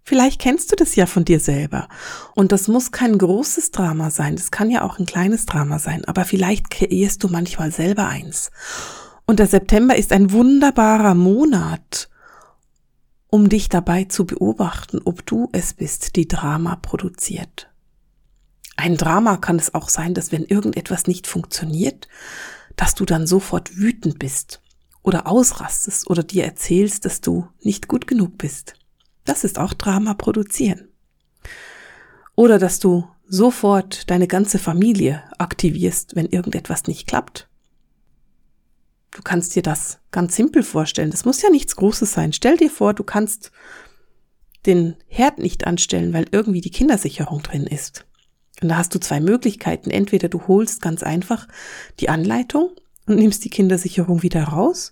Vielleicht 0.03 0.39
kennst 0.39 0.71
du 0.71 0.75
das 0.75 0.95
ja 0.95 1.05
von 1.05 1.25
dir 1.25 1.39
selber. 1.39 1.87
Und 2.35 2.51
das 2.51 2.67
muss 2.67 2.91
kein 2.91 3.17
großes 3.17 3.71
Drama 3.71 4.09
sein. 4.09 4.35
Das 4.35 4.49
kann 4.49 4.71
ja 4.71 4.83
auch 4.83 4.97
ein 4.97 5.05
kleines 5.05 5.45
Drama 5.45 5.77
sein. 5.77 6.03
Aber 6.05 6.25
vielleicht 6.25 6.69
kreierst 6.69 7.23
du 7.23 7.27
manchmal 7.27 7.71
selber 7.71 8.07
eins. 8.07 8.49
Und 9.25 9.39
der 9.39 9.47
September 9.47 9.95
ist 9.95 10.11
ein 10.11 10.31
wunderbarer 10.31 11.13
Monat, 11.13 12.09
um 13.27 13.49
dich 13.49 13.69
dabei 13.69 14.05
zu 14.05 14.25
beobachten, 14.25 14.99
ob 15.05 15.23
du 15.25 15.49
es 15.51 15.75
bist, 15.75 16.15
die 16.15 16.27
Drama 16.27 16.75
produziert. 16.77 17.69
Ein 18.75 18.97
Drama 18.97 19.37
kann 19.37 19.57
es 19.57 19.75
auch 19.75 19.89
sein, 19.89 20.13
dass 20.13 20.31
wenn 20.31 20.45
irgendetwas 20.45 21.05
nicht 21.05 21.27
funktioniert, 21.27 22.07
dass 22.75 22.95
du 22.95 23.05
dann 23.05 23.27
sofort 23.27 23.75
wütend 23.75 24.17
bist 24.17 24.61
oder 25.03 25.27
ausrastest 25.27 26.09
oder 26.09 26.23
dir 26.23 26.45
erzählst, 26.45 27.05
dass 27.05 27.21
du 27.21 27.47
nicht 27.61 27.87
gut 27.87 28.07
genug 28.07 28.37
bist. 28.37 28.78
Das 29.29 29.43
ist 29.43 29.59
auch 29.59 29.75
Drama 29.75 30.15
produzieren. 30.15 30.88
Oder 32.33 32.57
dass 32.57 32.79
du 32.79 33.07
sofort 33.27 34.09
deine 34.09 34.25
ganze 34.25 34.57
Familie 34.57 35.21
aktivierst, 35.38 36.15
wenn 36.15 36.25
irgendetwas 36.25 36.88
nicht 36.88 37.05
klappt. 37.05 37.48
Du 39.12 39.21
kannst 39.21 39.55
dir 39.55 39.62
das 39.62 40.00
ganz 40.09 40.36
simpel 40.36 40.63
vorstellen. 40.63 41.12
Das 41.12 41.25
muss 41.25 41.43
ja 41.43 41.51
nichts 41.51 41.75
Großes 41.75 42.12
sein. 42.12 42.33
Stell 42.33 42.57
dir 42.57 42.71
vor, 42.71 42.95
du 42.95 43.03
kannst 43.03 43.51
den 44.65 44.95
Herd 45.05 45.38
nicht 45.38 45.67
anstellen, 45.67 46.12
weil 46.12 46.25
irgendwie 46.31 46.62
die 46.62 46.71
Kindersicherung 46.71 47.43
drin 47.43 47.67
ist. 47.67 48.07
Und 48.63 48.69
da 48.69 48.77
hast 48.77 48.95
du 48.95 49.00
zwei 49.00 49.19
Möglichkeiten. 49.19 49.91
Entweder 49.91 50.27
du 50.27 50.48
holst 50.48 50.81
ganz 50.81 51.03
einfach 51.03 51.48
die 52.00 52.09
Anleitung 52.09 52.71
und 53.05 53.17
nimmst 53.17 53.45
die 53.45 53.51
Kindersicherung 53.51 54.24
wieder 54.24 54.45
raus, 54.45 54.91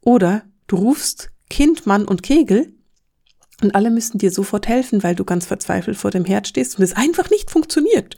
oder 0.00 0.42
du 0.68 0.76
rufst 0.76 1.32
Kind, 1.50 1.84
Mann 1.84 2.06
und 2.06 2.22
Kegel 2.22 2.72
und 3.60 3.74
alle 3.74 3.90
müssen 3.90 4.18
dir 4.18 4.30
sofort 4.30 4.68
helfen, 4.68 5.02
weil 5.02 5.14
du 5.14 5.24
ganz 5.24 5.46
verzweifelt 5.46 5.96
vor 5.96 6.10
dem 6.10 6.24
Herd 6.24 6.46
stehst 6.46 6.78
und 6.78 6.84
es 6.84 6.94
einfach 6.94 7.30
nicht 7.30 7.50
funktioniert. 7.50 8.16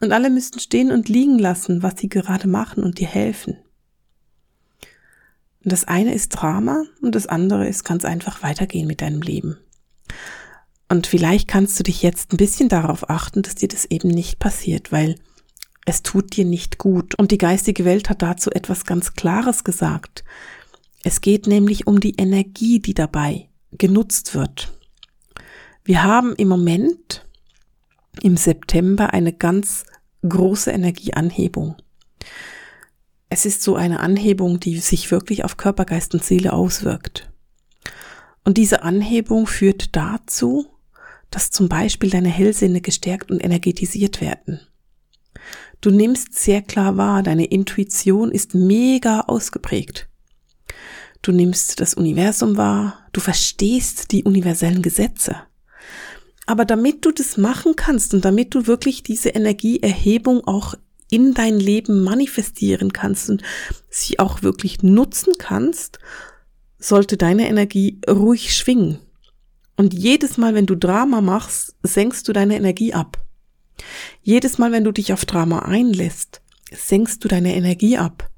Und 0.00 0.12
alle 0.12 0.28
müssten 0.28 0.60
stehen 0.60 0.92
und 0.92 1.08
liegen 1.08 1.38
lassen, 1.38 1.82
was 1.82 1.94
sie 1.98 2.10
gerade 2.10 2.48
machen 2.48 2.82
und 2.82 2.98
dir 2.98 3.08
helfen. 3.08 3.56
Und 5.64 5.72
das 5.72 5.84
eine 5.84 6.14
ist 6.14 6.28
Drama 6.28 6.84
und 7.00 7.14
das 7.14 7.26
andere 7.26 7.66
ist 7.66 7.84
ganz 7.84 8.04
einfach 8.04 8.42
weitergehen 8.42 8.86
mit 8.86 9.00
deinem 9.00 9.22
Leben. 9.22 9.56
Und 10.88 11.06
vielleicht 11.06 11.48
kannst 11.48 11.78
du 11.78 11.82
dich 11.82 12.02
jetzt 12.02 12.32
ein 12.32 12.36
bisschen 12.36 12.68
darauf 12.68 13.08
achten, 13.10 13.42
dass 13.42 13.56
dir 13.56 13.68
das 13.68 13.86
eben 13.86 14.08
nicht 14.08 14.38
passiert, 14.38 14.92
weil 14.92 15.16
es 15.86 16.02
tut 16.02 16.36
dir 16.36 16.44
nicht 16.44 16.78
gut. 16.78 17.18
Und 17.18 17.32
die 17.32 17.38
geistige 17.38 17.84
Welt 17.84 18.10
hat 18.10 18.22
dazu 18.22 18.50
etwas 18.50 18.84
ganz 18.84 19.14
Klares 19.14 19.64
gesagt. 19.64 20.22
Es 21.02 21.20
geht 21.20 21.46
nämlich 21.46 21.86
um 21.86 21.98
die 21.98 22.14
Energie, 22.16 22.78
die 22.78 22.94
dabei 22.94 23.48
genutzt 23.72 24.34
wird. 24.34 24.72
Wir 25.84 26.02
haben 26.02 26.34
im 26.36 26.48
Moment 26.48 27.24
im 28.22 28.36
September 28.36 29.12
eine 29.12 29.32
ganz 29.32 29.84
große 30.28 30.70
Energieanhebung. 30.70 31.76
Es 33.28 33.44
ist 33.44 33.62
so 33.62 33.76
eine 33.76 34.00
Anhebung, 34.00 34.60
die 34.60 34.78
sich 34.78 35.10
wirklich 35.10 35.44
auf 35.44 35.56
Körper, 35.56 35.84
Geist 35.84 36.14
und 36.14 36.24
Seele 36.24 36.52
auswirkt. 36.52 37.30
Und 38.44 38.56
diese 38.56 38.82
Anhebung 38.82 39.46
führt 39.46 39.96
dazu, 39.96 40.66
dass 41.30 41.50
zum 41.50 41.68
Beispiel 41.68 42.10
deine 42.10 42.28
Hellsinne 42.28 42.80
gestärkt 42.80 43.30
und 43.30 43.44
energetisiert 43.44 44.20
werden. 44.20 44.60
Du 45.80 45.90
nimmst 45.90 46.34
sehr 46.34 46.62
klar 46.62 46.96
wahr, 46.96 47.22
deine 47.22 47.46
Intuition 47.46 48.30
ist 48.30 48.54
mega 48.54 49.20
ausgeprägt. 49.22 50.08
Du 51.26 51.32
nimmst 51.32 51.80
das 51.80 51.94
Universum 51.94 52.56
wahr, 52.56 53.00
du 53.10 53.20
verstehst 53.20 54.12
die 54.12 54.22
universellen 54.22 54.80
Gesetze. 54.80 55.34
Aber 56.46 56.64
damit 56.64 57.04
du 57.04 57.10
das 57.10 57.36
machen 57.36 57.74
kannst 57.74 58.14
und 58.14 58.24
damit 58.24 58.54
du 58.54 58.68
wirklich 58.68 59.02
diese 59.02 59.30
Energieerhebung 59.30 60.46
auch 60.46 60.76
in 61.10 61.34
dein 61.34 61.58
Leben 61.58 62.04
manifestieren 62.04 62.92
kannst 62.92 63.28
und 63.28 63.42
sie 63.90 64.20
auch 64.20 64.42
wirklich 64.42 64.84
nutzen 64.84 65.32
kannst, 65.36 65.98
sollte 66.78 67.16
deine 67.16 67.48
Energie 67.48 68.00
ruhig 68.08 68.56
schwingen. 68.56 69.00
Und 69.76 69.94
jedes 69.94 70.38
Mal, 70.38 70.54
wenn 70.54 70.66
du 70.66 70.76
Drama 70.76 71.22
machst, 71.22 71.74
senkst 71.82 72.28
du 72.28 72.34
deine 72.34 72.54
Energie 72.54 72.94
ab. 72.94 73.20
Jedes 74.22 74.58
Mal, 74.58 74.70
wenn 74.70 74.84
du 74.84 74.92
dich 74.92 75.12
auf 75.12 75.24
Drama 75.24 75.58
einlässt, 75.58 76.40
senkst 76.70 77.24
du 77.24 77.26
deine 77.26 77.56
Energie 77.56 77.98
ab. 77.98 78.30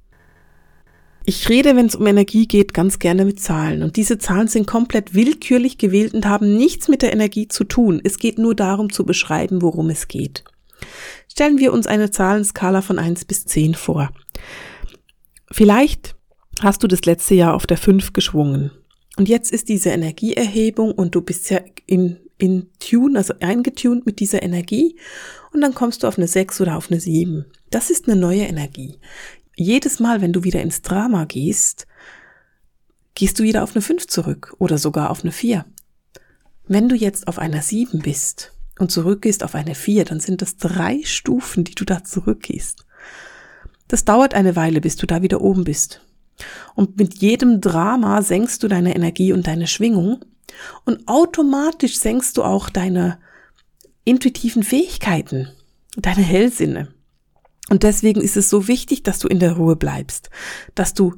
Ich 1.29 1.51
rede, 1.51 1.77
wenn 1.77 1.85
es 1.85 1.95
um 1.95 2.07
Energie 2.07 2.49
geht, 2.49 2.73
ganz 2.73 2.99
gerne 2.99 3.27
mit 3.27 3.39
Zahlen. 3.39 3.83
Und 3.83 3.97
diese 3.97 4.17
Zahlen 4.17 4.49
sind 4.49 4.67
komplett 4.67 5.13
willkürlich 5.13 5.77
gewählt 5.77 6.15
und 6.15 6.25
haben 6.25 6.57
nichts 6.57 6.89
mit 6.89 7.03
der 7.03 7.13
Energie 7.13 7.49
zu 7.49 7.65
tun. 7.65 8.01
Es 8.03 8.19
geht 8.19 8.39
nur 8.39 8.55
darum 8.55 8.91
zu 8.91 9.05
beschreiben, 9.05 9.61
worum 9.61 9.91
es 9.91 10.09
geht. 10.09 10.43
Stellen 11.31 11.59
wir 11.59 11.75
uns 11.75 11.87
eine 11.87 12.11
Zahlenskala 12.11 12.81
von 12.81 12.99
1 12.99 13.27
bis 13.27 13.45
10 13.45 13.75
vor. 13.75 14.09
Vielleicht 15.53 16.17
hast 16.63 16.83
du 16.83 16.87
das 16.87 17.05
letzte 17.05 17.35
Jahr 17.35 17.53
auf 17.53 17.67
der 17.67 17.77
5 17.77 18.15
geschwungen. 18.15 18.71
Und 19.19 19.29
jetzt 19.29 19.53
ist 19.53 19.69
diese 19.69 19.91
Energieerhebung 19.91 20.93
und 20.93 21.15
du 21.15 21.21
bist 21.21 21.51
ja 21.51 21.61
in, 21.85 22.17
in 22.39 22.71
Tune, 22.79 23.19
also 23.19 23.35
eingetunt 23.41 24.07
mit 24.07 24.21
dieser 24.21 24.43
Energie. 24.43 24.97
Und 25.53 25.61
dann 25.61 25.75
kommst 25.75 26.03
du 26.03 26.07
auf 26.07 26.17
eine 26.17 26.27
6 26.27 26.63
oder 26.63 26.79
auf 26.79 26.91
eine 26.91 27.01
7. 27.01 27.45
Das 27.69 27.91
ist 27.91 28.09
eine 28.09 28.19
neue 28.19 28.45
Energie 28.45 28.99
jedes 29.59 30.01
Mal, 30.01 30.21
wenn 30.21 30.33
du 30.33 30.45
wieder 30.45 30.63
ins 30.63 30.83
Drama 30.83 31.25
gehst, 31.25 31.87
gehst 33.15 33.39
du 33.39 33.43
wieder 33.43 33.65
auf 33.65 33.75
eine 33.75 33.83
5 33.83 34.07
zurück 34.07 34.55
oder 34.59 34.79
sogar 34.79 35.11
auf 35.11 35.23
eine 35.23 35.33
4. 35.33 35.65
Wenn 36.67 36.89
du 36.89 36.95
jetzt 36.95 37.27
auf 37.29 37.39
einer 37.39 37.63
7 37.63 38.01
bist 38.01 38.53
und 38.79 38.93
zurückgehst 38.93 39.43
auf 39.43 39.55
eine 39.55 39.75
4, 39.75 40.05
dann 40.05 40.21
sind 40.21 40.43
das 40.43 40.57
drei 40.57 41.03
Stufen, 41.03 41.65
die 41.65 41.75
du 41.75 41.85
da 41.85 42.05
zurückgehst. 42.05 42.85
Das 43.89 44.05
dauert 44.05 44.35
eine 44.35 44.55
Weile, 44.55 44.81
bis 44.81 44.97
du 44.97 45.07
da 45.07 45.23
wieder 45.23 45.41
oben 45.41 45.65
bist. 45.65 46.03
Und 46.75 46.99
mit 46.99 47.15
jedem 47.21 47.61
Drama 47.61 48.23
senkst 48.23 48.63
du 48.63 48.69
deine 48.69 48.95
Energie 48.95 49.33
und 49.33 49.47
deine 49.47 49.67
Schwingung 49.67 50.25
und 50.85 51.09
automatisch 51.09 51.99
senkst 51.99 52.37
du 52.37 52.45
auch 52.45 52.71
deine 52.71 53.19
intuitiven 54.05 54.63
Fähigkeiten, 54.63 55.49
deine 55.97 56.23
Hellsinne. 56.23 56.89
Und 57.69 57.83
deswegen 57.83 58.21
ist 58.21 58.37
es 58.37 58.49
so 58.49 58.69
wichtig, 58.69 59.03
dass 59.03 59.19
du 59.19 59.29
in 59.29 59.39
der 59.39 59.53
Ruhe 59.53 59.77
bleibst, 59.77 60.31
dass 60.75 60.95
du 60.95 61.15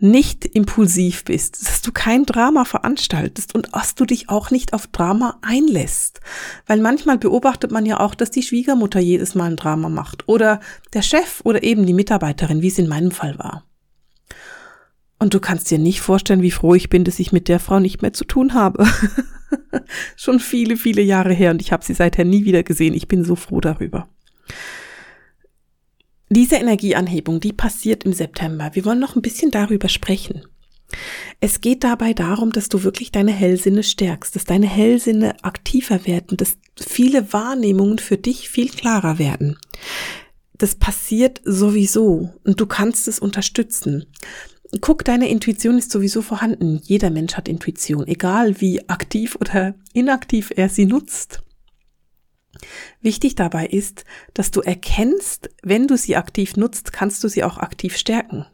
nicht 0.00 0.44
impulsiv 0.44 1.24
bist, 1.24 1.66
dass 1.66 1.80
du 1.80 1.92
kein 1.92 2.26
Drama 2.26 2.64
veranstaltest 2.64 3.54
und 3.54 3.74
dass 3.74 3.94
du 3.94 4.04
dich 4.04 4.28
auch 4.28 4.50
nicht 4.50 4.72
auf 4.72 4.86
Drama 4.88 5.38
einlässt. 5.40 6.20
Weil 6.66 6.80
manchmal 6.80 7.16
beobachtet 7.16 7.70
man 7.70 7.86
ja 7.86 8.00
auch, 8.00 8.14
dass 8.14 8.30
die 8.30 8.42
Schwiegermutter 8.42 9.00
jedes 9.00 9.34
Mal 9.34 9.52
ein 9.52 9.56
Drama 9.56 9.88
macht 9.88 10.28
oder 10.28 10.60
der 10.92 11.02
Chef 11.02 11.40
oder 11.44 11.62
eben 11.62 11.86
die 11.86 11.94
Mitarbeiterin, 11.94 12.60
wie 12.60 12.68
es 12.68 12.78
in 12.78 12.88
meinem 12.88 13.12
Fall 13.12 13.38
war. 13.38 13.64
Und 15.18 15.32
du 15.32 15.40
kannst 15.40 15.70
dir 15.70 15.78
nicht 15.78 16.00
vorstellen, 16.00 16.42
wie 16.42 16.50
froh 16.50 16.74
ich 16.74 16.90
bin, 16.90 17.04
dass 17.04 17.18
ich 17.18 17.32
mit 17.32 17.48
der 17.48 17.60
Frau 17.60 17.78
nicht 17.78 18.02
mehr 18.02 18.12
zu 18.12 18.24
tun 18.24 18.52
habe. 18.52 18.86
Schon 20.16 20.40
viele, 20.40 20.76
viele 20.76 21.02
Jahre 21.02 21.32
her 21.32 21.52
und 21.52 21.62
ich 21.62 21.72
habe 21.72 21.84
sie 21.84 21.94
seither 21.94 22.24
nie 22.24 22.44
wieder 22.44 22.62
gesehen. 22.62 22.94
Ich 22.94 23.08
bin 23.08 23.24
so 23.24 23.36
froh 23.36 23.60
darüber. 23.60 24.08
Diese 26.34 26.56
Energieanhebung, 26.56 27.38
die 27.38 27.52
passiert 27.52 28.02
im 28.02 28.12
September. 28.12 28.70
Wir 28.72 28.84
wollen 28.84 28.98
noch 28.98 29.14
ein 29.14 29.22
bisschen 29.22 29.52
darüber 29.52 29.88
sprechen. 29.88 30.42
Es 31.38 31.60
geht 31.60 31.84
dabei 31.84 32.12
darum, 32.12 32.50
dass 32.50 32.68
du 32.68 32.82
wirklich 32.82 33.12
deine 33.12 33.30
Hellsinne 33.30 33.84
stärkst, 33.84 34.34
dass 34.34 34.44
deine 34.44 34.66
Hellsinne 34.66 35.36
aktiver 35.44 36.06
werden, 36.06 36.36
dass 36.36 36.58
viele 36.76 37.32
Wahrnehmungen 37.32 37.98
für 37.98 38.16
dich 38.16 38.48
viel 38.48 38.68
klarer 38.68 39.20
werden. 39.20 39.58
Das 40.58 40.74
passiert 40.74 41.40
sowieso 41.44 42.30
und 42.42 42.60
du 42.60 42.66
kannst 42.66 43.06
es 43.06 43.20
unterstützen. 43.20 44.06
Guck, 44.80 45.04
deine 45.04 45.28
Intuition 45.28 45.78
ist 45.78 45.92
sowieso 45.92 46.20
vorhanden. 46.20 46.80
Jeder 46.82 47.10
Mensch 47.10 47.34
hat 47.34 47.48
Intuition, 47.48 48.08
egal 48.08 48.60
wie 48.60 48.88
aktiv 48.88 49.36
oder 49.40 49.76
inaktiv 49.92 50.52
er 50.56 50.68
sie 50.68 50.86
nutzt. 50.86 51.43
Wichtig 53.00 53.34
dabei 53.34 53.66
ist, 53.66 54.04
dass 54.32 54.50
du 54.50 54.60
erkennst, 54.60 55.50
wenn 55.62 55.86
du 55.86 55.96
sie 55.96 56.16
aktiv 56.16 56.56
nutzt, 56.56 56.92
kannst 56.92 57.22
du 57.24 57.28
sie 57.28 57.44
auch 57.44 57.58
aktiv 57.58 57.96
stärken. 57.96 58.46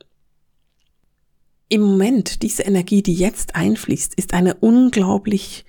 Im 1.69 1.83
Moment, 1.83 2.43
diese 2.43 2.65
Energie, 2.65 3.03
die 3.03 3.15
jetzt 3.15 3.55
einfließt, 3.55 4.15
ist 4.15 4.35
eine 4.35 4.55
unglaublich 4.55 5.65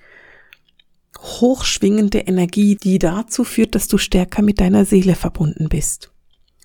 hochschwingende 1.18 2.18
Energie, 2.18 2.76
die 2.76 2.98
dazu 2.98 3.44
führt, 3.44 3.74
dass 3.74 3.86
du 3.86 3.98
stärker 3.98 4.42
mit 4.42 4.60
deiner 4.60 4.84
Seele 4.84 5.14
verbunden 5.14 5.68
bist. 5.68 6.10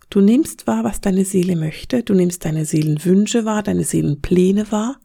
Du 0.09 0.21
nimmst 0.21 0.67
wahr, 0.67 0.83
was 0.83 1.01
deine 1.01 1.25
Seele 1.25 1.55
möchte, 1.55 2.01
du 2.01 2.13
nimmst 2.13 2.45
deine 2.45 2.65
Seelenwünsche 2.65 3.45
wahr, 3.45 3.61
deine 3.61 3.83
Seelenpläne 3.83 4.71
wahr 4.71 4.99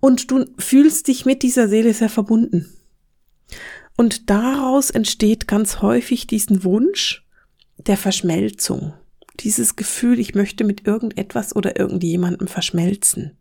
und 0.00 0.30
du 0.30 0.44
fühlst 0.58 1.08
dich 1.08 1.24
mit 1.24 1.42
dieser 1.42 1.68
Seele 1.68 1.94
sehr 1.94 2.10
verbunden. 2.10 2.72
Und 4.02 4.30
daraus 4.30 4.90
entsteht 4.90 5.46
ganz 5.46 5.80
häufig 5.80 6.26
diesen 6.26 6.64
Wunsch 6.64 7.24
der 7.76 7.96
Verschmelzung. 7.96 8.94
Dieses 9.38 9.76
Gefühl, 9.76 10.18
ich 10.18 10.34
möchte 10.34 10.64
mit 10.64 10.88
irgendetwas 10.88 11.54
oder 11.54 11.78
irgendjemandem 11.78 12.48
verschmelzen. 12.48 13.38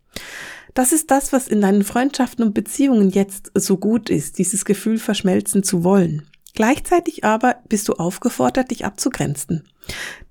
Das 0.75 0.91
ist 0.91 1.09
das, 1.09 1.33
was 1.33 1.47
in 1.47 1.61
deinen 1.61 1.83
Freundschaften 1.83 2.45
und 2.45 2.53
Beziehungen 2.53 3.09
jetzt 3.09 3.51
so 3.55 3.77
gut 3.77 4.11
ist, 4.11 4.37
dieses 4.37 4.63
Gefühl 4.63 4.99
verschmelzen 4.99 5.63
zu 5.63 5.83
wollen. 5.83 6.27
Gleichzeitig 6.53 7.23
aber 7.23 7.55
bist 7.67 7.87
du 7.87 7.93
aufgefordert, 7.93 8.69
dich 8.69 8.85
abzugrenzen, 8.85 9.63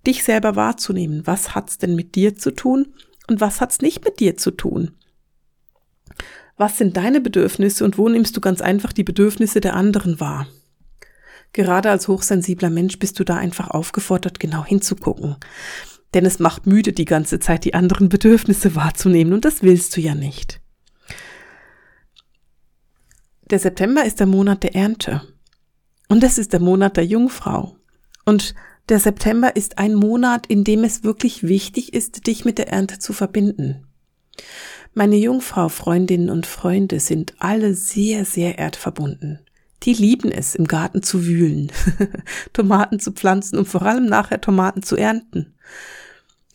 dich 0.06 0.22
selber 0.22 0.54
wahrzunehmen. 0.54 1.26
Was 1.26 1.56
hat's 1.56 1.76
denn 1.76 1.96
mit 1.96 2.14
dir 2.14 2.36
zu 2.36 2.52
tun 2.52 2.94
und 3.26 3.40
was 3.40 3.60
hat's 3.60 3.80
nicht 3.80 4.04
mit 4.04 4.20
dir 4.20 4.36
zu 4.36 4.52
tun? 4.52 4.92
Was 6.60 6.76
sind 6.76 6.98
deine 6.98 7.22
Bedürfnisse 7.22 7.86
und 7.86 7.96
wo 7.96 8.06
nimmst 8.10 8.36
du 8.36 8.40
ganz 8.42 8.60
einfach 8.60 8.92
die 8.92 9.02
Bedürfnisse 9.02 9.62
der 9.62 9.74
anderen 9.74 10.20
wahr? 10.20 10.46
Gerade 11.54 11.90
als 11.90 12.06
hochsensibler 12.06 12.68
Mensch 12.68 12.98
bist 12.98 13.18
du 13.18 13.24
da 13.24 13.38
einfach 13.38 13.70
aufgefordert, 13.70 14.38
genau 14.40 14.62
hinzugucken. 14.62 15.36
Denn 16.12 16.26
es 16.26 16.38
macht 16.38 16.66
müde, 16.66 16.92
die 16.92 17.06
ganze 17.06 17.40
Zeit 17.40 17.64
die 17.64 17.72
anderen 17.72 18.10
Bedürfnisse 18.10 18.74
wahrzunehmen 18.76 19.32
und 19.32 19.46
das 19.46 19.62
willst 19.62 19.96
du 19.96 20.02
ja 20.02 20.14
nicht. 20.14 20.60
Der 23.48 23.58
September 23.58 24.04
ist 24.04 24.20
der 24.20 24.26
Monat 24.26 24.62
der 24.62 24.74
Ernte. 24.74 25.22
Und 26.08 26.22
es 26.22 26.36
ist 26.36 26.52
der 26.52 26.60
Monat 26.60 26.98
der 26.98 27.06
Jungfrau. 27.06 27.74
Und 28.26 28.54
der 28.90 29.00
September 29.00 29.56
ist 29.56 29.78
ein 29.78 29.94
Monat, 29.94 30.46
in 30.48 30.64
dem 30.64 30.84
es 30.84 31.04
wirklich 31.04 31.42
wichtig 31.42 31.94
ist, 31.94 32.26
dich 32.26 32.44
mit 32.44 32.58
der 32.58 32.68
Ernte 32.68 32.98
zu 32.98 33.14
verbinden. 33.14 33.86
Meine 34.92 35.16
Jungfrau, 35.16 35.68
Freundinnen 35.68 36.30
und 36.30 36.46
Freunde 36.46 36.98
sind 36.98 37.34
alle 37.38 37.74
sehr, 37.74 38.24
sehr 38.24 38.58
erdverbunden. 38.58 39.38
Die 39.84 39.94
lieben 39.94 40.30
es, 40.32 40.54
im 40.54 40.66
Garten 40.66 41.02
zu 41.02 41.24
wühlen, 41.24 41.72
Tomaten 42.52 42.98
zu 42.98 43.12
pflanzen 43.12 43.58
und 43.58 43.66
vor 43.66 43.82
allem 43.82 44.06
nachher 44.06 44.40
Tomaten 44.40 44.82
zu 44.82 44.96
ernten. 44.96 45.54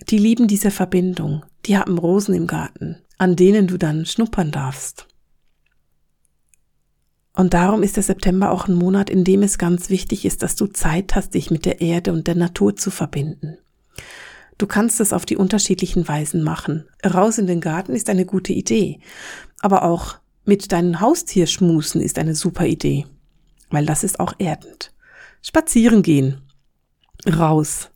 Die 0.09 0.17
lieben 0.17 0.47
diese 0.47 0.69
Verbindung. 0.69 1.43
Die 1.65 1.77
haben 1.77 1.97
Rosen 1.97 2.35
im 2.35 2.45
Garten, 2.45 2.97
an 3.17 3.35
denen 3.35 3.67
du 3.67 3.77
dann 3.77 4.05
schnuppern 4.05 4.51
darfst. 4.51 5.07
Und 7.33 7.53
darum 7.53 7.83
ist 7.83 7.95
der 7.95 8.03
September 8.03 8.51
auch 8.51 8.67
ein 8.67 8.75
Monat, 8.75 9.09
in 9.09 9.23
dem 9.23 9.43
es 9.43 9.57
ganz 9.57 9.89
wichtig 9.89 10.25
ist, 10.25 10.43
dass 10.43 10.55
du 10.55 10.67
Zeit 10.67 11.15
hast, 11.15 11.33
dich 11.33 11.51
mit 11.51 11.65
der 11.65 11.81
Erde 11.81 12.13
und 12.13 12.27
der 12.27 12.35
Natur 12.35 12.75
zu 12.75 12.91
verbinden. 12.91 13.57
Du 14.57 14.67
kannst 14.67 15.01
es 15.01 15.11
auf 15.11 15.25
die 15.25 15.37
unterschiedlichen 15.37 16.07
Weisen 16.07 16.43
machen. 16.43 16.85
Raus 17.05 17.37
in 17.37 17.47
den 17.47 17.61
Garten 17.61 17.93
ist 17.93 18.09
eine 18.09 18.25
gute 18.25 18.53
Idee. 18.53 18.99
Aber 19.59 19.83
auch 19.83 20.17
mit 20.45 20.71
deinem 20.71 21.01
Haustier 21.01 21.47
schmusen 21.47 22.01
ist 22.01 22.17
eine 22.17 22.35
super 22.35 22.65
Idee. 22.65 23.05
Weil 23.69 23.85
das 23.85 24.03
ist 24.03 24.19
auch 24.19 24.33
erdend. 24.37 24.93
Spazieren 25.41 26.03
gehen. 26.03 26.41
Raus. 27.27 27.89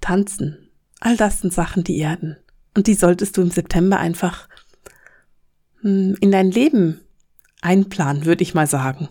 Tanzen. 0.00 0.70
All 1.00 1.16
das 1.16 1.40
sind 1.40 1.52
Sachen, 1.52 1.84
die 1.84 1.98
erden. 1.98 2.36
Und 2.76 2.86
die 2.86 2.94
solltest 2.94 3.36
du 3.36 3.42
im 3.42 3.50
September 3.50 3.98
einfach 3.98 4.48
hm, 5.80 6.16
in 6.20 6.30
dein 6.30 6.50
Leben 6.50 7.00
einplanen, 7.60 8.24
würde 8.24 8.42
ich 8.42 8.54
mal 8.54 8.66
sagen. 8.66 9.08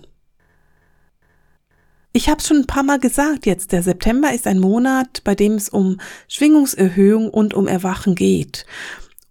Ich 2.17 2.29
habe 2.29 2.41
schon 2.41 2.57
ein 2.57 2.65
paar 2.65 2.81
Mal 2.81 2.97
gesagt 2.97 3.45
jetzt, 3.45 3.71
der 3.73 3.83
September 3.83 4.33
ist 4.33 4.47
ein 4.47 4.57
Monat, 4.57 5.21
bei 5.23 5.35
dem 5.35 5.53
es 5.53 5.69
um 5.69 5.99
Schwingungserhöhung 6.27 7.29
und 7.29 7.53
um 7.53 7.67
Erwachen 7.67 8.15
geht. 8.15 8.65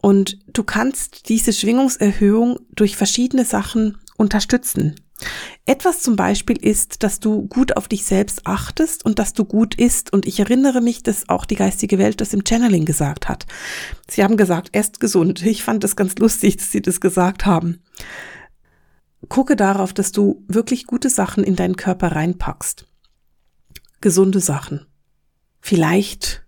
Und 0.01 0.39
du 0.47 0.63
kannst 0.63 1.29
diese 1.29 1.53
Schwingungserhöhung 1.53 2.61
durch 2.71 2.97
verschiedene 2.97 3.45
Sachen 3.45 3.99
unterstützen. 4.17 4.95
Etwas 5.65 6.01
zum 6.01 6.15
Beispiel 6.15 6.59
ist, 6.65 7.03
dass 7.03 7.19
du 7.19 7.49
gut 7.49 7.77
auf 7.77 7.89
dich 7.89 8.05
selbst 8.05 8.43
achtest 8.47 9.05
und 9.05 9.19
dass 9.19 9.33
du 9.33 9.45
gut 9.45 9.75
isst. 9.75 10.13
Und 10.13 10.25
ich 10.25 10.39
erinnere 10.39 10.81
mich, 10.81 11.03
dass 11.03 11.29
auch 11.29 11.45
die 11.45 11.57
geistige 11.57 11.99
Welt 11.99 12.21
das 12.21 12.35
im 12.35 12.45
Channeling 12.47 12.85
gesagt 12.85 13.29
hat. 13.29 13.47
Sie 14.09 14.23
haben 14.23 14.37
gesagt, 14.37 14.69
esst 14.71 15.01
gesund. 15.01 15.45
Ich 15.45 15.65
fand 15.65 15.83
es 15.83 15.97
ganz 15.97 16.15
lustig, 16.19 16.59
dass 16.59 16.71
sie 16.71 16.83
das 16.83 17.01
gesagt 17.01 17.47
haben 17.47 17.81
gucke 19.29 19.57
darauf, 19.57 19.93
dass 19.93 20.13
du 20.13 20.45
wirklich 20.49 20.87
gute 20.87 21.11
Sachen 21.11 21.45
in 21.45 21.57
deinen 21.57 21.77
Körper 21.77 22.13
reinpackst. 22.13 22.87
Gesunde 24.01 24.41
Sachen. 24.41 24.87
Vielleicht 25.61 26.47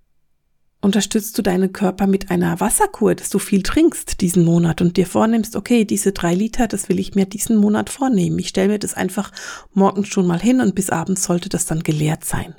unterstützt 0.81 1.37
du 1.37 1.43
deinen 1.43 1.73
Körper 1.73 2.07
mit 2.07 2.31
einer 2.31 2.61
Wasserkur, 2.61 3.15
dass 3.15 3.31
du 3.31 3.39
viel 3.39 3.63
trinkst 3.63 4.21
diesen 4.21 4.45
Monat 4.45 4.81
und 4.81 4.97
dir 4.97 5.07
vornimmst, 5.07 5.57
okay, 5.57 5.85
diese 5.85 6.13
drei 6.13 6.35
Liter, 6.35 6.69
das 6.69 6.89
will 6.89 7.01
ich 7.01 7.15
mir 7.15 7.27
diesen 7.27 7.57
Monat 7.57 7.91
vornehmen. 7.91 8.39
Ich 8.39 8.49
stelle 8.49 8.69
mir 8.69 8.79
das 8.79 8.95
einfach 8.95 9.33
morgens 9.73 10.09
schon 10.09 10.27
mal 10.27 10.41
hin 10.41 10.61
und 10.61 10.75
bis 10.75 10.91
abends 10.91 11.25
sollte 11.25 11.49
das 11.49 11.67
dann 11.67 11.83
geleert 11.83 12.25
sein. 12.25 12.55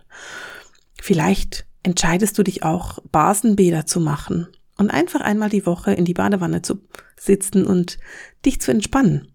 Vielleicht 1.01 1.65
entscheidest 1.84 2.38
du 2.38 2.43
dich 2.43 2.63
auch, 2.63 2.99
Basenbäder 3.12 3.86
zu 3.86 4.01
machen 4.01 4.47
und 4.77 4.89
einfach 4.89 5.21
einmal 5.21 5.49
die 5.49 5.65
Woche 5.65 5.93
in 5.93 6.03
die 6.03 6.13
Badewanne 6.13 6.62
zu 6.62 6.82
sitzen 7.15 7.65
und 7.65 7.99
dich 8.45 8.60
zu 8.60 8.71
entspannen 8.71 9.32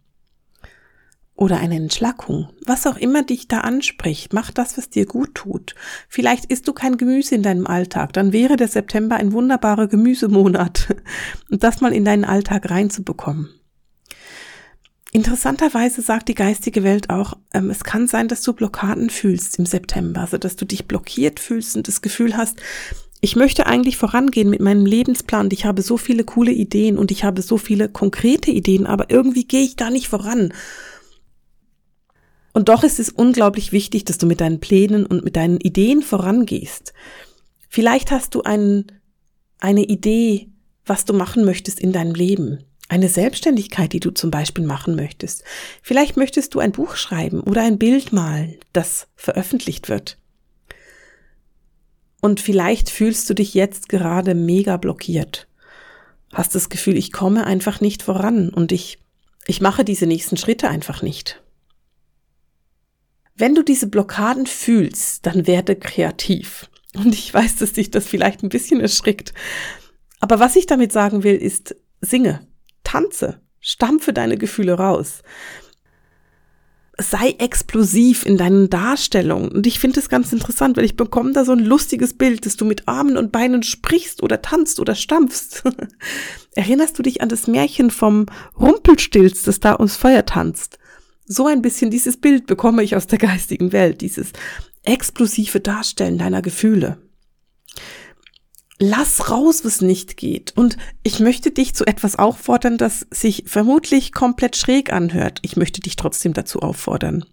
oder 1.36 1.58
eine 1.58 1.76
Entschlackung, 1.76 2.48
was 2.64 2.86
auch 2.86 2.96
immer 2.96 3.22
dich 3.22 3.48
da 3.48 3.60
anspricht, 3.60 4.32
mach 4.32 4.50
das, 4.50 4.78
was 4.78 4.88
dir 4.88 5.04
gut 5.04 5.34
tut. 5.34 5.74
Vielleicht 6.08 6.46
isst 6.46 6.68
du 6.68 6.72
kein 6.72 6.96
Gemüse 6.96 7.34
in 7.34 7.42
deinem 7.42 7.66
Alltag, 7.66 8.12
dann 8.12 8.32
wäre 8.32 8.56
der 8.56 8.68
September 8.68 9.16
ein 9.16 9.32
wunderbarer 9.32 9.88
Gemüsemonat 9.88 10.94
und 11.50 11.62
das 11.64 11.80
mal 11.80 11.92
in 11.92 12.04
deinen 12.04 12.24
Alltag 12.24 12.70
reinzubekommen. 12.70 13.48
Interessanterweise 15.10 16.02
sagt 16.02 16.28
die 16.28 16.34
geistige 16.34 16.82
Welt 16.82 17.08
auch, 17.08 17.34
ähm, 17.52 17.70
es 17.70 17.84
kann 17.84 18.08
sein, 18.08 18.26
dass 18.26 18.42
du 18.42 18.52
Blockaden 18.52 19.10
fühlst 19.10 19.58
im 19.60 19.66
September, 19.66 20.22
also 20.22 20.38
dass 20.38 20.56
du 20.56 20.64
dich 20.64 20.88
blockiert 20.88 21.38
fühlst 21.38 21.76
und 21.76 21.86
das 21.86 22.02
Gefühl 22.02 22.36
hast, 22.36 22.60
ich 23.20 23.36
möchte 23.36 23.66
eigentlich 23.66 23.96
vorangehen 23.96 24.50
mit 24.50 24.60
meinem 24.60 24.84
Lebensplan 24.84 25.48
ich 25.50 25.64
habe 25.64 25.82
so 25.82 25.96
viele 25.96 26.24
coole 26.24 26.50
Ideen 26.50 26.98
und 26.98 27.10
ich 27.10 27.24
habe 27.24 27.42
so 27.42 27.58
viele 27.58 27.88
konkrete 27.88 28.50
Ideen, 28.50 28.86
aber 28.86 29.08
irgendwie 29.08 29.44
gehe 29.44 29.62
ich 29.62 29.76
da 29.76 29.88
nicht 29.88 30.08
voran. 30.08 30.52
Und 32.54 32.68
doch 32.68 32.84
ist 32.84 33.00
es 33.00 33.10
unglaublich 33.10 33.72
wichtig, 33.72 34.04
dass 34.04 34.16
du 34.16 34.26
mit 34.26 34.40
deinen 34.40 34.60
Plänen 34.60 35.04
und 35.04 35.24
mit 35.24 35.34
deinen 35.34 35.58
Ideen 35.58 36.02
vorangehst. 36.02 36.94
Vielleicht 37.68 38.12
hast 38.12 38.34
du 38.36 38.42
einen, 38.42 38.86
eine 39.58 39.82
Idee, 39.82 40.48
was 40.86 41.04
du 41.04 41.12
machen 41.12 41.44
möchtest 41.44 41.80
in 41.80 41.92
deinem 41.92 42.14
Leben. 42.14 42.62
Eine 42.88 43.08
Selbstständigkeit, 43.08 43.92
die 43.92 43.98
du 43.98 44.12
zum 44.12 44.30
Beispiel 44.30 44.64
machen 44.64 44.94
möchtest. 44.94 45.42
Vielleicht 45.82 46.16
möchtest 46.16 46.54
du 46.54 46.60
ein 46.60 46.70
Buch 46.70 46.94
schreiben 46.94 47.40
oder 47.40 47.62
ein 47.62 47.78
Bild 47.78 48.12
malen, 48.12 48.54
das 48.72 49.08
veröffentlicht 49.16 49.88
wird. 49.88 50.18
Und 52.20 52.40
vielleicht 52.40 52.88
fühlst 52.88 53.28
du 53.28 53.34
dich 53.34 53.52
jetzt 53.52 53.88
gerade 53.88 54.36
mega 54.36 54.76
blockiert. 54.76 55.48
Hast 56.32 56.54
das 56.54 56.68
Gefühl, 56.68 56.96
ich 56.96 57.10
komme 57.10 57.46
einfach 57.46 57.80
nicht 57.80 58.04
voran 58.04 58.50
und 58.50 58.70
ich, 58.70 58.98
ich 59.46 59.60
mache 59.60 59.84
diese 59.84 60.06
nächsten 60.06 60.36
Schritte 60.36 60.68
einfach 60.68 61.02
nicht. 61.02 61.43
Wenn 63.36 63.54
du 63.54 63.62
diese 63.62 63.88
Blockaden 63.88 64.46
fühlst, 64.46 65.26
dann 65.26 65.46
werde 65.46 65.76
kreativ. 65.76 66.70
Und 66.94 67.14
ich 67.14 67.32
weiß, 67.34 67.56
dass 67.56 67.72
dich 67.72 67.90
das 67.90 68.06
vielleicht 68.06 68.42
ein 68.42 68.48
bisschen 68.48 68.80
erschrickt. 68.80 69.34
Aber 70.20 70.38
was 70.38 70.56
ich 70.56 70.66
damit 70.66 70.92
sagen 70.92 71.24
will, 71.24 71.34
ist, 71.34 71.76
singe, 72.00 72.46
tanze, 72.84 73.40
stampfe 73.60 74.12
deine 74.12 74.38
Gefühle 74.38 74.74
raus 74.74 75.22
sei 76.98 77.34
explosiv 77.38 78.24
in 78.24 78.36
deinen 78.36 78.70
Darstellungen. 78.70 79.50
Und 79.50 79.66
ich 79.66 79.80
finde 79.80 79.98
es 79.98 80.08
ganz 80.08 80.32
interessant, 80.32 80.76
weil 80.76 80.84
ich 80.84 80.96
bekomme 80.96 81.32
da 81.32 81.44
so 81.44 81.52
ein 81.52 81.58
lustiges 81.58 82.14
Bild, 82.14 82.46
dass 82.46 82.56
du 82.56 82.64
mit 82.64 82.86
Armen 82.86 83.16
und 83.16 83.32
Beinen 83.32 83.62
sprichst 83.62 84.22
oder 84.22 84.42
tanzt 84.42 84.78
oder 84.80 84.94
stampfst. 84.94 85.64
Erinnerst 86.54 86.98
du 86.98 87.02
dich 87.02 87.20
an 87.20 87.28
das 87.28 87.46
Märchen 87.46 87.90
vom 87.90 88.26
Rumpelstilz, 88.58 89.42
das 89.42 89.60
da 89.60 89.74
ums 89.74 89.96
Feuer 89.96 90.24
tanzt? 90.24 90.78
So 91.26 91.46
ein 91.46 91.62
bisschen 91.62 91.90
dieses 91.90 92.16
Bild 92.18 92.46
bekomme 92.46 92.82
ich 92.82 92.96
aus 92.96 93.06
der 93.06 93.18
geistigen 93.18 93.72
Welt, 93.72 94.00
dieses 94.00 94.32
explosive 94.82 95.60
Darstellen 95.60 96.18
deiner 96.18 96.42
Gefühle. 96.42 96.98
Lass 98.78 99.30
raus, 99.30 99.64
was 99.64 99.80
nicht 99.80 100.16
geht. 100.16 100.52
Und 100.56 100.76
ich 101.02 101.20
möchte 101.20 101.50
dich 101.50 101.74
zu 101.74 101.86
etwas 101.86 102.16
auffordern, 102.16 102.76
das 102.76 103.06
sich 103.10 103.44
vermutlich 103.46 104.12
komplett 104.12 104.56
schräg 104.56 104.92
anhört. 104.92 105.38
Ich 105.42 105.56
möchte 105.56 105.80
dich 105.80 105.96
trotzdem 105.96 106.34
dazu 106.34 106.60
auffordern. 106.60 107.24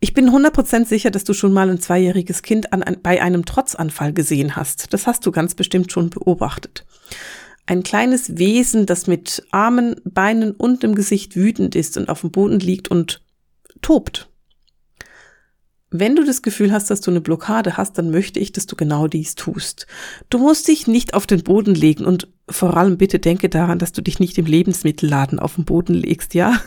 Ich 0.00 0.14
bin 0.14 0.30
100% 0.30 0.84
sicher, 0.84 1.10
dass 1.10 1.24
du 1.24 1.32
schon 1.32 1.52
mal 1.52 1.70
ein 1.70 1.80
zweijähriges 1.80 2.42
Kind 2.42 2.72
an, 2.72 2.82
an, 2.82 2.98
bei 3.02 3.22
einem 3.22 3.44
Trotzanfall 3.44 4.12
gesehen 4.12 4.56
hast. 4.56 4.92
Das 4.92 5.06
hast 5.06 5.24
du 5.26 5.32
ganz 5.32 5.54
bestimmt 5.54 5.90
schon 5.90 6.10
beobachtet. 6.10 6.84
Ein 7.68 7.82
kleines 7.82 8.38
Wesen, 8.38 8.86
das 8.86 9.06
mit 9.06 9.46
Armen, 9.50 9.96
Beinen 10.02 10.52
und 10.52 10.82
dem 10.82 10.94
Gesicht 10.94 11.36
wütend 11.36 11.76
ist 11.76 11.98
und 11.98 12.08
auf 12.08 12.22
dem 12.22 12.30
Boden 12.30 12.60
liegt 12.60 12.88
und 12.88 13.20
tobt. 13.82 14.30
Wenn 15.90 16.16
du 16.16 16.24
das 16.24 16.40
Gefühl 16.40 16.72
hast, 16.72 16.88
dass 16.88 17.02
du 17.02 17.10
eine 17.10 17.20
Blockade 17.20 17.76
hast, 17.76 17.98
dann 17.98 18.10
möchte 18.10 18.40
ich, 18.40 18.52
dass 18.52 18.64
du 18.64 18.74
genau 18.74 19.06
dies 19.06 19.34
tust. 19.34 19.86
Du 20.30 20.38
musst 20.38 20.66
dich 20.66 20.86
nicht 20.86 21.12
auf 21.12 21.26
den 21.26 21.42
Boden 21.42 21.74
legen 21.74 22.06
und 22.06 22.28
vor 22.48 22.74
allem 22.74 22.96
bitte 22.96 23.18
denke 23.18 23.50
daran, 23.50 23.78
dass 23.78 23.92
du 23.92 24.00
dich 24.00 24.18
nicht 24.18 24.38
im 24.38 24.46
Lebensmittelladen 24.46 25.38
auf 25.38 25.56
den 25.56 25.66
Boden 25.66 25.92
legst, 25.92 26.32
ja? 26.32 26.58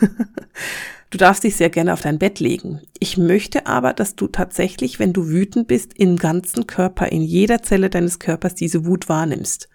Du 1.10 1.18
darfst 1.18 1.44
dich 1.44 1.56
sehr 1.56 1.68
gerne 1.68 1.92
auf 1.92 2.00
dein 2.00 2.18
Bett 2.18 2.40
legen. 2.40 2.80
Ich 2.98 3.18
möchte 3.18 3.66
aber, 3.66 3.92
dass 3.92 4.16
du 4.16 4.28
tatsächlich, 4.28 4.98
wenn 4.98 5.12
du 5.12 5.28
wütend 5.28 5.68
bist, 5.68 5.92
im 5.94 6.16
ganzen 6.16 6.66
Körper, 6.66 7.12
in 7.12 7.20
jeder 7.20 7.60
Zelle 7.60 7.90
deines 7.90 8.18
Körpers 8.18 8.54
diese 8.54 8.86
Wut 8.86 9.10
wahrnimmst. 9.10 9.68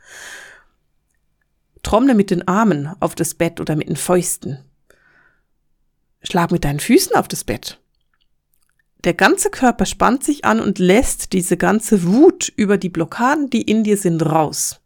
Trommle 1.88 2.16
mit 2.16 2.32
den 2.32 2.48
Armen 2.48 2.90
auf 3.00 3.16
das 3.16 3.34
Bett 3.34 3.60
oder 3.60 3.76
mit 3.76 3.88
den 3.90 3.96
Fäusten. 3.96 4.60
Schlag 6.22 6.52
mit 6.52 6.66
deinen 6.66 6.80
Füßen 6.80 7.16
auf 7.16 7.28
das 7.28 7.44
Bett 7.44 7.80
der 9.08 9.14
ganze 9.14 9.50
Körper 9.50 9.86
spannt 9.86 10.26
sich 10.26 10.44
an 10.44 10.60
und 10.60 10.80
lässt 10.80 11.32
diese 11.32 11.56
ganze 11.56 12.04
Wut 12.04 12.52
über 12.56 12.78
die 12.78 12.90
Blockaden, 12.90 13.50
die 13.50 13.62
in 13.62 13.86
dir 13.86 13.96
sind, 13.96 14.22
raus. 14.22 14.82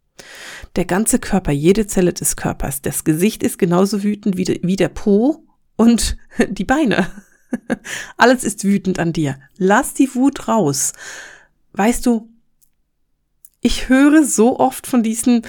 Der 0.75 0.85
ganze 0.85 1.17
Körper, 1.17 1.51
jede 1.51 1.87
Zelle 1.87 2.13
des 2.13 2.35
Körpers, 2.35 2.83
das 2.83 3.03
Gesicht 3.03 3.41
ist 3.41 3.57
genauso 3.57 4.03
wütend 4.03 4.37
wie, 4.37 4.43
de, 4.43 4.59
wie 4.61 4.75
der 4.75 4.89
Po 4.89 5.43
und 5.75 6.17
die 6.49 6.65
Beine. 6.65 7.07
Alles 8.17 8.43
ist 8.43 8.63
wütend 8.63 8.99
an 8.99 9.11
dir. 9.11 9.39
Lass 9.57 9.95
die 9.95 10.13
Wut 10.13 10.47
raus. 10.47 10.93
Weißt 11.73 12.05
du, 12.05 12.29
ich 13.59 13.89
höre 13.89 14.23
so 14.23 14.59
oft 14.59 14.85
von 14.85 15.01
diesen, 15.03 15.41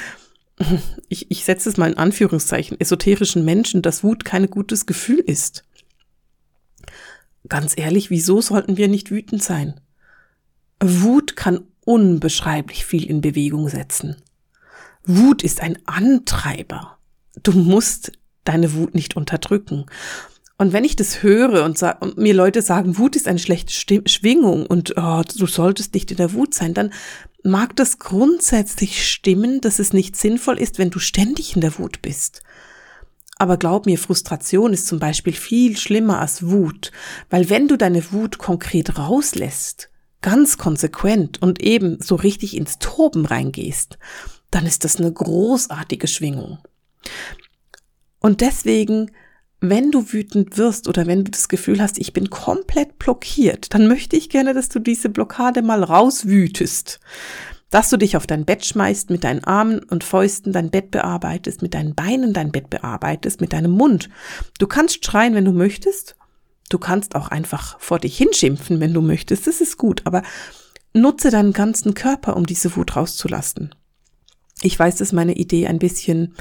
ich, 1.09 1.31
ich 1.31 1.45
setze 1.45 1.69
es 1.69 1.77
mal 1.77 1.91
in 1.91 1.99
Anführungszeichen, 1.99 2.81
esoterischen 2.81 3.45
Menschen, 3.45 3.83
dass 3.83 4.05
Wut 4.05 4.25
kein 4.25 4.49
gutes 4.49 4.87
Gefühl 4.87 5.21
ist. 5.21 5.65
Ganz 7.49 7.77
ehrlich, 7.77 8.11
wieso 8.11 8.41
sollten 8.41 8.77
wir 8.77 8.89
nicht 8.89 9.11
wütend 9.11 9.43
sein? 9.43 9.81
Wut 10.81 11.37
kann 11.37 11.65
unbeschreiblich 11.85 12.85
viel 12.85 13.05
in 13.05 13.21
Bewegung 13.21 13.69
setzen. 13.69 14.17
Wut 15.05 15.43
ist 15.43 15.61
ein 15.61 15.79
Antreiber. 15.85 16.99
Du 17.43 17.53
musst 17.53 18.13
deine 18.45 18.75
Wut 18.75 18.95
nicht 18.95 19.17
unterdrücken. 19.17 19.87
Und 20.63 20.73
wenn 20.73 20.85
ich 20.85 20.95
das 20.95 21.25
höre 21.25 21.65
und, 21.65 21.83
und, 21.83 22.19
mir 22.19 22.35
Leute 22.35 22.63
sagen, 22.63 22.97
Wut 22.97 23.17
ist 23.17 23.27
eine 23.27 23.41
schlechte 23.41 23.73
Schwingung 23.73 24.65
und 24.65 24.95
oh, 24.97 25.23
du 25.37 25.47
solltest 25.49 25.93
nicht 25.93 26.13
in 26.13 26.19
der 26.19 26.35
Wut 26.35 26.55
sein, 26.55 26.73
dann 26.73 26.93
mag 27.43 27.75
das 27.75 27.99
grundsätzlich 27.99 29.11
stimmen, 29.11 29.61
dass 29.61 29.81
es 29.81 29.93
nicht 29.93 30.15
sinnvoll 30.15 30.61
ist, 30.61 30.79
wenn 30.79 30.91
du 30.91 31.01
ständig 31.01 31.57
in 31.57 31.63
der 31.63 31.81
Wut 31.81 32.01
bist. 32.01 32.45
Aber 33.39 33.57
glaub 33.57 33.87
mir, 33.87 33.99
Frustration 33.99 34.73
ist 34.73 34.87
zum 34.87 35.01
Beispiel 35.01 35.33
viel 35.33 35.77
schlimmer 35.77 36.21
als 36.21 36.49
Wut, 36.49 36.93
weil 37.29 37.51
wenn 37.51 37.67
du 37.67 37.77
deine 37.77 38.13
Wut 38.13 38.39
konkret 38.39 38.97
rauslässt, 38.97 39.91
ganz 40.21 40.59
konsequent 40.59 41.43
und 41.43 41.61
eben 41.61 42.01
so 42.01 42.15
richtig 42.15 42.57
ins 42.57 42.79
Toben 42.79 43.27
reingehst, 43.27 43.99
dann 44.53 44.65
ist 44.65 44.85
das 44.85 44.99
eine 44.99 45.13
großartige 45.13 46.07
Schwingung. 46.07 46.59
Und 48.21 48.43
deswegen, 48.43 49.11
wenn 49.63 49.91
du 49.91 50.13
wütend 50.13 50.59
wirst 50.59 50.89
oder 50.89 51.07
wenn 51.07 51.25
du 51.25 51.31
das 51.31 51.49
Gefühl 51.49 51.81
hast, 51.81 51.99
ich 51.99 52.13
bin 52.13 52.29
komplett 52.29 52.99
blockiert, 52.99 53.73
dann 53.73 53.87
möchte 53.87 54.17
ich 54.17 54.29
gerne, 54.29 54.53
dass 54.53 54.69
du 54.69 54.81
diese 54.81 55.09
Blockade 55.09 55.63
mal 55.63 55.83
rauswütest 55.83 57.01
dass 57.73 57.89
du 57.89 57.97
dich 57.97 58.19
auf 58.19 58.27
dein 58.27 58.45
Bett 58.45 58.67
schmeißt, 58.67 59.09
mit 59.09 59.25
deinen 59.25 59.45
Armen 59.45 59.79
und 59.85 60.05
Fäusten 60.05 60.53
dein 60.53 60.71
Bett 60.71 60.91
bearbeitest, 60.91 61.63
mit 61.63 61.73
deinen 61.73 61.95
Beinen 61.95 62.35
dein 62.35 62.53
Bett 62.53 62.69
bearbeitest, 62.69 63.41
mit 63.41 63.55
deinem 63.55 63.71
Mund. 63.71 64.11
Du 64.59 64.67
kannst 64.67 65.07
schreien, 65.07 65.35
wenn 65.35 65.47
du 65.47 65.53
möchtest. 65.53 66.15
Du 66.69 66.79
kannst 66.79 67.15
auch 67.15 67.29
einfach 67.29 67.81
vor 67.81 67.99
dich 67.99 68.15
hinschimpfen, 68.19 68.79
wenn 68.79 68.93
du 68.93 69.01
möchtest. 69.01 69.47
Das 69.47 69.63
ist 69.63 69.79
gut, 69.79 70.03
aber 70.05 70.23
nutze 70.93 71.31
deinen 71.31 71.55
ganzen 71.55 71.95
Körper, 71.95 72.37
um 72.37 72.45
diese 72.45 72.77
Wut 72.77 72.95
rauszulassen. 72.95 73.75
Ich 74.61 74.79
weiß, 74.79 74.97
dass 74.97 75.13
meine 75.13 75.35
Idee 75.35 75.67
ein 75.67 75.79
bisschen 75.79 76.35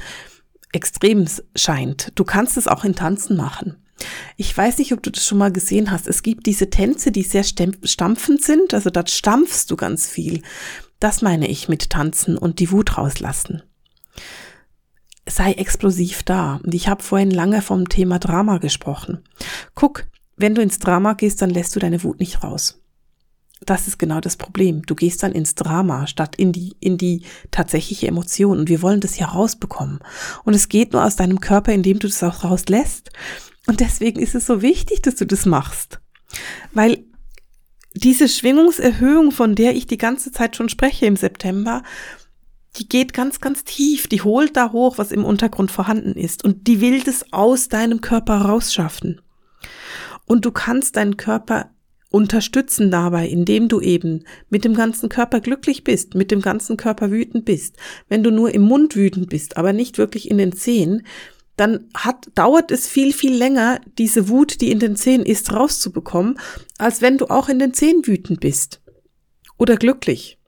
extrem 0.72 1.26
scheint. 1.54 2.12
Du 2.14 2.24
kannst 2.24 2.56
es 2.56 2.68
auch 2.68 2.84
in 2.84 2.94
Tanzen 2.94 3.36
machen. 3.36 3.76
Ich 4.36 4.56
weiß 4.56 4.78
nicht, 4.78 4.92
ob 4.92 5.02
du 5.02 5.10
das 5.10 5.24
schon 5.24 5.38
mal 5.38 5.52
gesehen 5.52 5.90
hast. 5.90 6.08
Es 6.08 6.22
gibt 6.22 6.46
diese 6.46 6.70
Tänze, 6.70 7.12
die 7.12 7.22
sehr 7.22 7.44
stampfend 7.44 8.42
sind. 8.42 8.74
Also 8.74 8.90
dort 8.90 9.10
stampfst 9.10 9.66
du 9.68 9.76
ganz 9.76 10.08
viel. 10.08 10.42
Das 10.98 11.22
meine 11.22 11.48
ich 11.48 11.68
mit 11.68 11.90
tanzen 11.90 12.36
und 12.36 12.58
die 12.58 12.70
Wut 12.70 12.98
rauslassen. 12.98 13.62
Sei 15.28 15.52
explosiv 15.52 16.22
da. 16.24 16.60
Und 16.64 16.74
ich 16.74 16.88
habe 16.88 17.02
vorhin 17.02 17.30
lange 17.30 17.62
vom 17.62 17.88
Thema 17.88 18.18
Drama 18.18 18.58
gesprochen. 18.58 19.22
Guck, 19.74 20.06
wenn 20.36 20.54
du 20.54 20.62
ins 20.62 20.78
Drama 20.78 21.12
gehst, 21.12 21.42
dann 21.42 21.50
lässt 21.50 21.76
du 21.76 21.80
deine 21.80 22.02
Wut 22.02 22.18
nicht 22.18 22.42
raus. 22.42 22.81
Das 23.66 23.86
ist 23.86 23.98
genau 23.98 24.20
das 24.20 24.36
Problem. 24.36 24.82
Du 24.82 24.94
gehst 24.94 25.22
dann 25.22 25.32
ins 25.32 25.54
Drama 25.54 26.06
statt 26.06 26.36
in 26.36 26.52
die, 26.52 26.74
in 26.80 26.98
die 26.98 27.22
tatsächliche 27.50 28.08
Emotion. 28.08 28.58
Und 28.58 28.68
wir 28.68 28.82
wollen 28.82 29.00
das 29.00 29.18
ja 29.18 29.26
rausbekommen. 29.26 30.00
Und 30.44 30.54
es 30.54 30.68
geht 30.68 30.92
nur 30.92 31.04
aus 31.04 31.16
deinem 31.16 31.40
Körper, 31.40 31.72
indem 31.72 31.98
du 31.98 32.08
das 32.08 32.22
auch 32.22 32.44
rauslässt. 32.44 33.10
Und 33.66 33.80
deswegen 33.80 34.20
ist 34.20 34.34
es 34.34 34.46
so 34.46 34.62
wichtig, 34.62 35.02
dass 35.02 35.16
du 35.16 35.26
das 35.26 35.46
machst. 35.46 36.00
Weil 36.72 37.04
diese 37.94 38.28
Schwingungserhöhung, 38.28 39.32
von 39.32 39.54
der 39.54 39.76
ich 39.76 39.86
die 39.86 39.98
ganze 39.98 40.32
Zeit 40.32 40.56
schon 40.56 40.68
spreche 40.68 41.06
im 41.06 41.16
September, 41.16 41.82
die 42.76 42.88
geht 42.88 43.12
ganz, 43.12 43.40
ganz 43.40 43.64
tief, 43.64 44.06
die 44.08 44.22
holt 44.22 44.56
da 44.56 44.72
hoch, 44.72 44.96
was 44.96 45.12
im 45.12 45.24
Untergrund 45.24 45.70
vorhanden 45.70 46.14
ist 46.14 46.42
und 46.42 46.66
die 46.66 46.80
will 46.80 47.02
das 47.02 47.32
aus 47.32 47.68
deinem 47.68 48.00
Körper 48.00 48.36
rausschaffen. 48.36 49.20
Und 50.24 50.46
du 50.46 50.52
kannst 50.52 50.96
deinen 50.96 51.18
Körper 51.18 51.70
unterstützen 52.12 52.90
dabei, 52.90 53.26
indem 53.26 53.68
du 53.68 53.80
eben 53.80 54.24
mit 54.50 54.64
dem 54.64 54.74
ganzen 54.74 55.08
Körper 55.08 55.40
glücklich 55.40 55.84
bist, 55.84 56.14
mit 56.14 56.30
dem 56.30 56.42
ganzen 56.42 56.76
Körper 56.76 57.10
wütend 57.10 57.44
bist. 57.44 57.76
Wenn 58.08 58.22
du 58.22 58.30
nur 58.30 58.54
im 58.54 58.62
Mund 58.62 58.94
wütend 58.96 59.30
bist, 59.30 59.56
aber 59.56 59.72
nicht 59.72 59.98
wirklich 59.98 60.30
in 60.30 60.38
den 60.38 60.52
Zehen, 60.52 61.06
dann 61.56 61.88
hat, 61.94 62.28
dauert 62.34 62.70
es 62.70 62.88
viel, 62.88 63.12
viel 63.12 63.34
länger, 63.34 63.80
diese 63.98 64.28
Wut, 64.28 64.60
die 64.60 64.70
in 64.70 64.78
den 64.78 64.96
Zähnen 64.96 65.26
ist, 65.26 65.52
rauszubekommen, 65.52 66.38
als 66.78 67.02
wenn 67.02 67.18
du 67.18 67.26
auch 67.26 67.48
in 67.48 67.58
den 67.58 67.74
Zähnen 67.74 68.06
wütend 68.06 68.40
bist. 68.40 68.80
Oder 69.58 69.76
glücklich. 69.76 70.38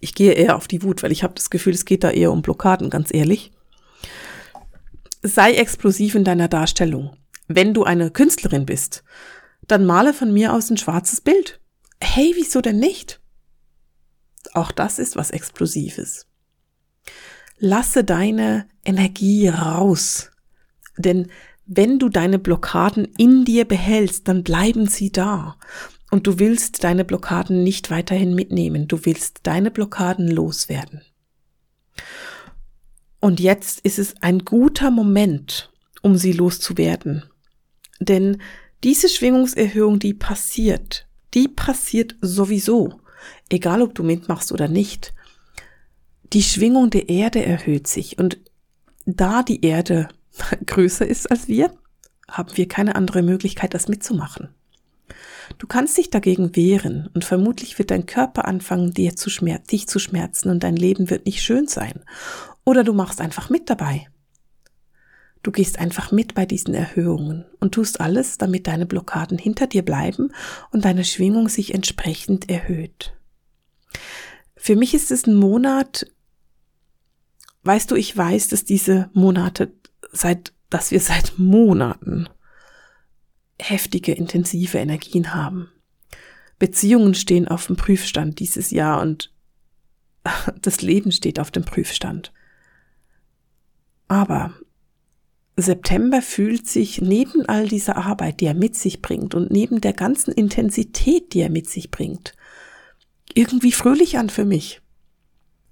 Ich 0.00 0.14
gehe 0.14 0.32
eher 0.32 0.56
auf 0.56 0.68
die 0.68 0.82
Wut, 0.82 1.02
weil 1.02 1.12
ich 1.12 1.22
habe 1.22 1.34
das 1.34 1.50
Gefühl, 1.50 1.74
es 1.74 1.84
geht 1.84 2.04
da 2.04 2.10
eher 2.10 2.32
um 2.32 2.42
Blockaden, 2.42 2.90
ganz 2.90 3.12
ehrlich. 3.12 3.52
Sei 5.22 5.54
explosiv 5.54 6.14
in 6.14 6.24
deiner 6.24 6.48
Darstellung. 6.48 7.16
Wenn 7.48 7.74
du 7.74 7.84
eine 7.84 8.10
Künstlerin 8.10 8.66
bist, 8.66 9.04
dann 9.66 9.84
male 9.84 10.14
von 10.14 10.32
mir 10.32 10.52
aus 10.52 10.70
ein 10.70 10.76
schwarzes 10.76 11.20
Bild. 11.20 11.60
Hey, 12.00 12.32
wieso 12.36 12.60
denn 12.60 12.78
nicht? 12.78 13.20
Auch 14.52 14.72
das 14.72 14.98
ist 14.98 15.16
was 15.16 15.30
Explosives. 15.30 16.26
Lasse 17.58 18.04
deine 18.04 18.68
Energie 18.84 19.48
raus. 19.48 20.30
Denn 20.96 21.30
wenn 21.66 21.98
du 21.98 22.08
deine 22.08 22.38
Blockaden 22.38 23.06
in 23.16 23.44
dir 23.44 23.64
behältst, 23.64 24.28
dann 24.28 24.44
bleiben 24.44 24.86
sie 24.86 25.10
da. 25.10 25.56
Und 26.10 26.26
du 26.26 26.38
willst 26.38 26.84
deine 26.84 27.04
Blockaden 27.04 27.64
nicht 27.64 27.90
weiterhin 27.90 28.34
mitnehmen. 28.34 28.86
Du 28.86 29.04
willst 29.04 29.40
deine 29.44 29.70
Blockaden 29.70 30.28
loswerden. 30.28 31.02
Und 33.20 33.40
jetzt 33.40 33.80
ist 33.80 33.98
es 33.98 34.14
ein 34.20 34.40
guter 34.40 34.90
Moment, 34.90 35.72
um 36.02 36.16
sie 36.16 36.32
loszuwerden. 36.32 37.24
Denn 37.98 38.42
diese 38.84 39.08
Schwingungserhöhung, 39.08 39.98
die 39.98 40.12
passiert, 40.14 41.06
die 41.32 41.48
passiert 41.48 42.16
sowieso, 42.20 43.00
egal 43.48 43.80
ob 43.80 43.94
du 43.94 44.02
mitmachst 44.02 44.52
oder 44.52 44.68
nicht. 44.68 45.14
Die 46.34 46.42
Schwingung 46.42 46.90
der 46.90 47.08
Erde 47.08 47.44
erhöht 47.44 47.86
sich 47.86 48.18
und 48.18 48.38
da 49.06 49.42
die 49.42 49.64
Erde 49.64 50.08
größer 50.66 51.06
ist 51.06 51.30
als 51.30 51.48
wir, 51.48 51.74
haben 52.28 52.56
wir 52.56 52.68
keine 52.68 52.94
andere 52.94 53.22
Möglichkeit, 53.22 53.72
das 53.72 53.88
mitzumachen. 53.88 54.50
Du 55.58 55.66
kannst 55.66 55.96
dich 55.96 56.10
dagegen 56.10 56.54
wehren 56.56 57.08
und 57.14 57.24
vermutlich 57.24 57.78
wird 57.78 57.90
dein 57.90 58.06
Körper 58.06 58.46
anfangen, 58.46 58.92
dir 58.92 59.16
zu 59.16 59.30
schmerzen, 59.30 59.66
dich 59.68 59.86
zu 59.88 59.98
schmerzen 59.98 60.50
und 60.50 60.62
dein 60.62 60.76
Leben 60.76 61.10
wird 61.10 61.26
nicht 61.26 61.42
schön 61.42 61.66
sein. 61.66 62.02
Oder 62.64 62.84
du 62.84 62.92
machst 62.92 63.20
einfach 63.20 63.50
mit 63.50 63.68
dabei. 63.68 64.08
Du 65.44 65.52
gehst 65.52 65.78
einfach 65.78 66.10
mit 66.10 66.34
bei 66.34 66.46
diesen 66.46 66.72
Erhöhungen 66.72 67.44
und 67.60 67.74
tust 67.74 68.00
alles, 68.00 68.38
damit 68.38 68.66
deine 68.66 68.86
Blockaden 68.86 69.36
hinter 69.36 69.66
dir 69.66 69.84
bleiben 69.84 70.32
und 70.70 70.86
deine 70.86 71.04
Schwingung 71.04 71.50
sich 71.50 71.74
entsprechend 71.74 72.48
erhöht. 72.48 73.14
Für 74.56 74.74
mich 74.74 74.94
ist 74.94 75.10
es 75.10 75.26
ein 75.26 75.34
Monat, 75.34 76.06
weißt 77.62 77.90
du, 77.90 77.94
ich 77.94 78.16
weiß, 78.16 78.48
dass 78.48 78.64
diese 78.64 79.10
Monate 79.12 79.70
seit, 80.10 80.54
dass 80.70 80.90
wir 80.90 81.00
seit 81.00 81.38
Monaten 81.38 82.26
heftige, 83.60 84.12
intensive 84.12 84.78
Energien 84.78 85.34
haben. 85.34 85.70
Beziehungen 86.58 87.14
stehen 87.14 87.48
auf 87.48 87.66
dem 87.66 87.76
Prüfstand 87.76 88.38
dieses 88.38 88.70
Jahr 88.70 89.02
und 89.02 89.30
das 90.62 90.80
Leben 90.80 91.12
steht 91.12 91.38
auf 91.38 91.50
dem 91.50 91.66
Prüfstand. 91.66 92.32
Aber 94.08 94.54
September 95.56 96.20
fühlt 96.20 96.66
sich 96.66 97.00
neben 97.00 97.46
all 97.46 97.68
dieser 97.68 97.96
Arbeit, 97.96 98.40
die 98.40 98.46
er 98.46 98.54
mit 98.54 98.74
sich 98.74 99.02
bringt 99.02 99.34
und 99.34 99.50
neben 99.50 99.80
der 99.80 99.92
ganzen 99.92 100.32
Intensität, 100.32 101.32
die 101.32 101.40
er 101.40 101.50
mit 101.50 101.68
sich 101.68 101.90
bringt, 101.90 102.34
irgendwie 103.34 103.72
fröhlich 103.72 104.18
an 104.18 104.30
für 104.30 104.44
mich. 104.44 104.80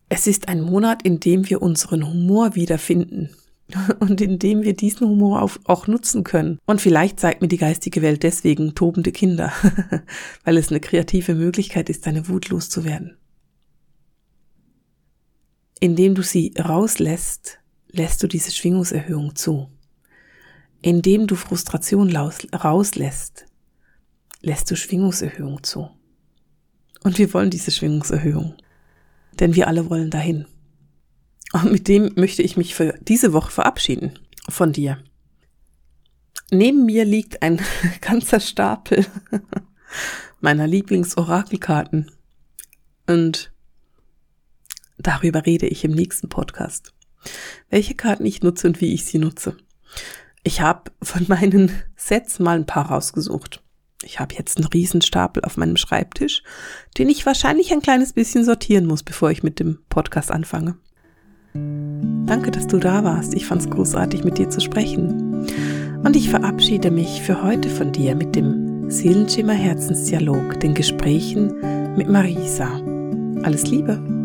Es 0.09 0.27
ist 0.27 0.49
ein 0.49 0.61
Monat, 0.61 1.03
in 1.03 1.21
dem 1.21 1.49
wir 1.49 1.63
unseren 1.63 2.07
Humor 2.07 2.55
wiederfinden 2.55 3.31
und 3.99 4.21
in 4.21 4.39
dem 4.39 4.63
wir 4.63 4.75
diesen 4.75 5.09
Humor 5.09 5.51
auch 5.65 5.87
nutzen 5.89 6.23
können. 6.23 6.59
Und 6.65 6.81
vielleicht 6.81 7.19
zeigt 7.19 7.43
mir 7.43 7.49
die 7.49 7.57
geistige 7.57 8.03
Welt 8.03 8.23
deswegen 8.23 8.75
tobende 8.75 9.11
Kinder, 9.11 9.53
weil 10.45 10.59
es 10.59 10.71
eine 10.71 10.81
kreative 10.81 11.35
Möglichkeit 11.35 11.91
ist, 11.91 12.07
deine 12.07 12.29
Wut 12.29 12.51
loszuwerden. 12.51 13.17
Indem 15.81 16.15
du 16.15 16.23
sie 16.23 16.55
rauslässt, 16.57 17.59
lässt 17.93 18.23
du 18.23 18.27
diese 18.27 18.51
Schwingungserhöhung 18.51 19.37
zu. 19.37 19.71
Indem 20.81 21.27
du 21.27 21.37
Frustration 21.37 22.15
rauslässt, 22.17 23.47
lässt 24.41 24.71
du 24.71 24.77
Schwingungserhöhung 24.77 25.63
zu. 25.63 25.91
Und 27.05 27.19
wir 27.19 27.33
wollen 27.33 27.51
diese 27.51 27.71
Schwingungserhöhung. 27.71 28.57
Denn 29.39 29.55
wir 29.55 29.69
alle 29.69 29.89
wollen 29.89 30.11
dahin. 30.11 30.47
Und 31.53 31.71
mit 31.71 31.87
dem 31.87 32.13
möchte 32.17 32.43
ich 32.43 32.57
mich 32.57 32.75
für 32.75 32.99
diese 33.03 33.33
Woche 33.33 33.51
verabschieden 33.51 34.19
von 34.49 34.73
dir. 34.73 34.99
Neben 36.51 36.85
mir 36.87 37.05
liegt 37.05 37.43
ein 37.43 37.61
ganzer 38.01 38.41
Stapel 38.41 39.07
meiner 40.41 40.67
Lieblingsorakelkarten. 40.67 42.11
Und 43.07 43.53
darüber 44.99 45.47
rede 45.47 45.67
ich 45.67 45.85
im 45.85 45.93
nächsten 45.93 46.29
Podcast 46.29 46.93
welche 47.71 47.95
Karten 47.95 48.27
ich 48.27 48.43
nutze 48.43 48.67
und 48.69 48.81
wie 48.81 48.95
ich 48.95 49.05
sie 49.05 49.19
nutze. 49.19 49.57
Ich 50.45 50.61
habe 50.61 50.91
von 51.03 51.25
meinen 51.29 51.71
Sets 51.97 52.39
mal 52.39 52.57
ein 52.57 52.67
paar 52.67 52.91
rausgesucht. 52.91 53.63
Ich 54.05 54.19
habe 54.19 54.35
jetzt 54.35 54.59
einen 54.59 54.67
Riesenstapel 54.67 55.45
auf 55.45 55.57
meinem 55.57 55.77
Schreibtisch, 55.77 56.43
den 56.99 57.09
ich 57.09 57.25
wahrscheinlich 57.25 57.73
ein 57.73 57.83
kleines 57.83 58.13
bisschen 58.13 58.45
sortieren 58.45 58.87
muss, 58.87 59.03
bevor 59.03 59.31
ich 59.31 59.43
mit 59.43 59.61
dem 59.61 59.79
Podcast 59.89 60.31
anfange. 60.33 60.77
Danke, 61.55 62.51
dass 62.51 62.67
du 62.67 62.79
da 62.79 63.05
warst. 63.05 63.35
Ich 63.35 63.47
fand 63.47 63.63
es 63.63 63.71
großartig, 63.71 64.25
mit 64.25 64.39
dir 64.39 64.49
zu 64.49 64.61
sprechen. 64.61 65.47
Und 66.03 66.17
ich 66.17 66.31
verabschiede 66.31 66.91
mich 66.91 67.23
für 67.23 67.43
heute 67.43 67.69
von 67.69 67.93
dir 67.93 68.17
mit 68.17 68.35
dem 68.35 68.91
Seelenschimmer 68.91 69.55
Herzensdialog, 69.55 70.59
den 70.61 70.75
Gesprächen 70.75 71.97
mit 71.97 72.09
Marisa. 72.09 72.69
Alles 73.43 73.67
Liebe! 73.69 74.22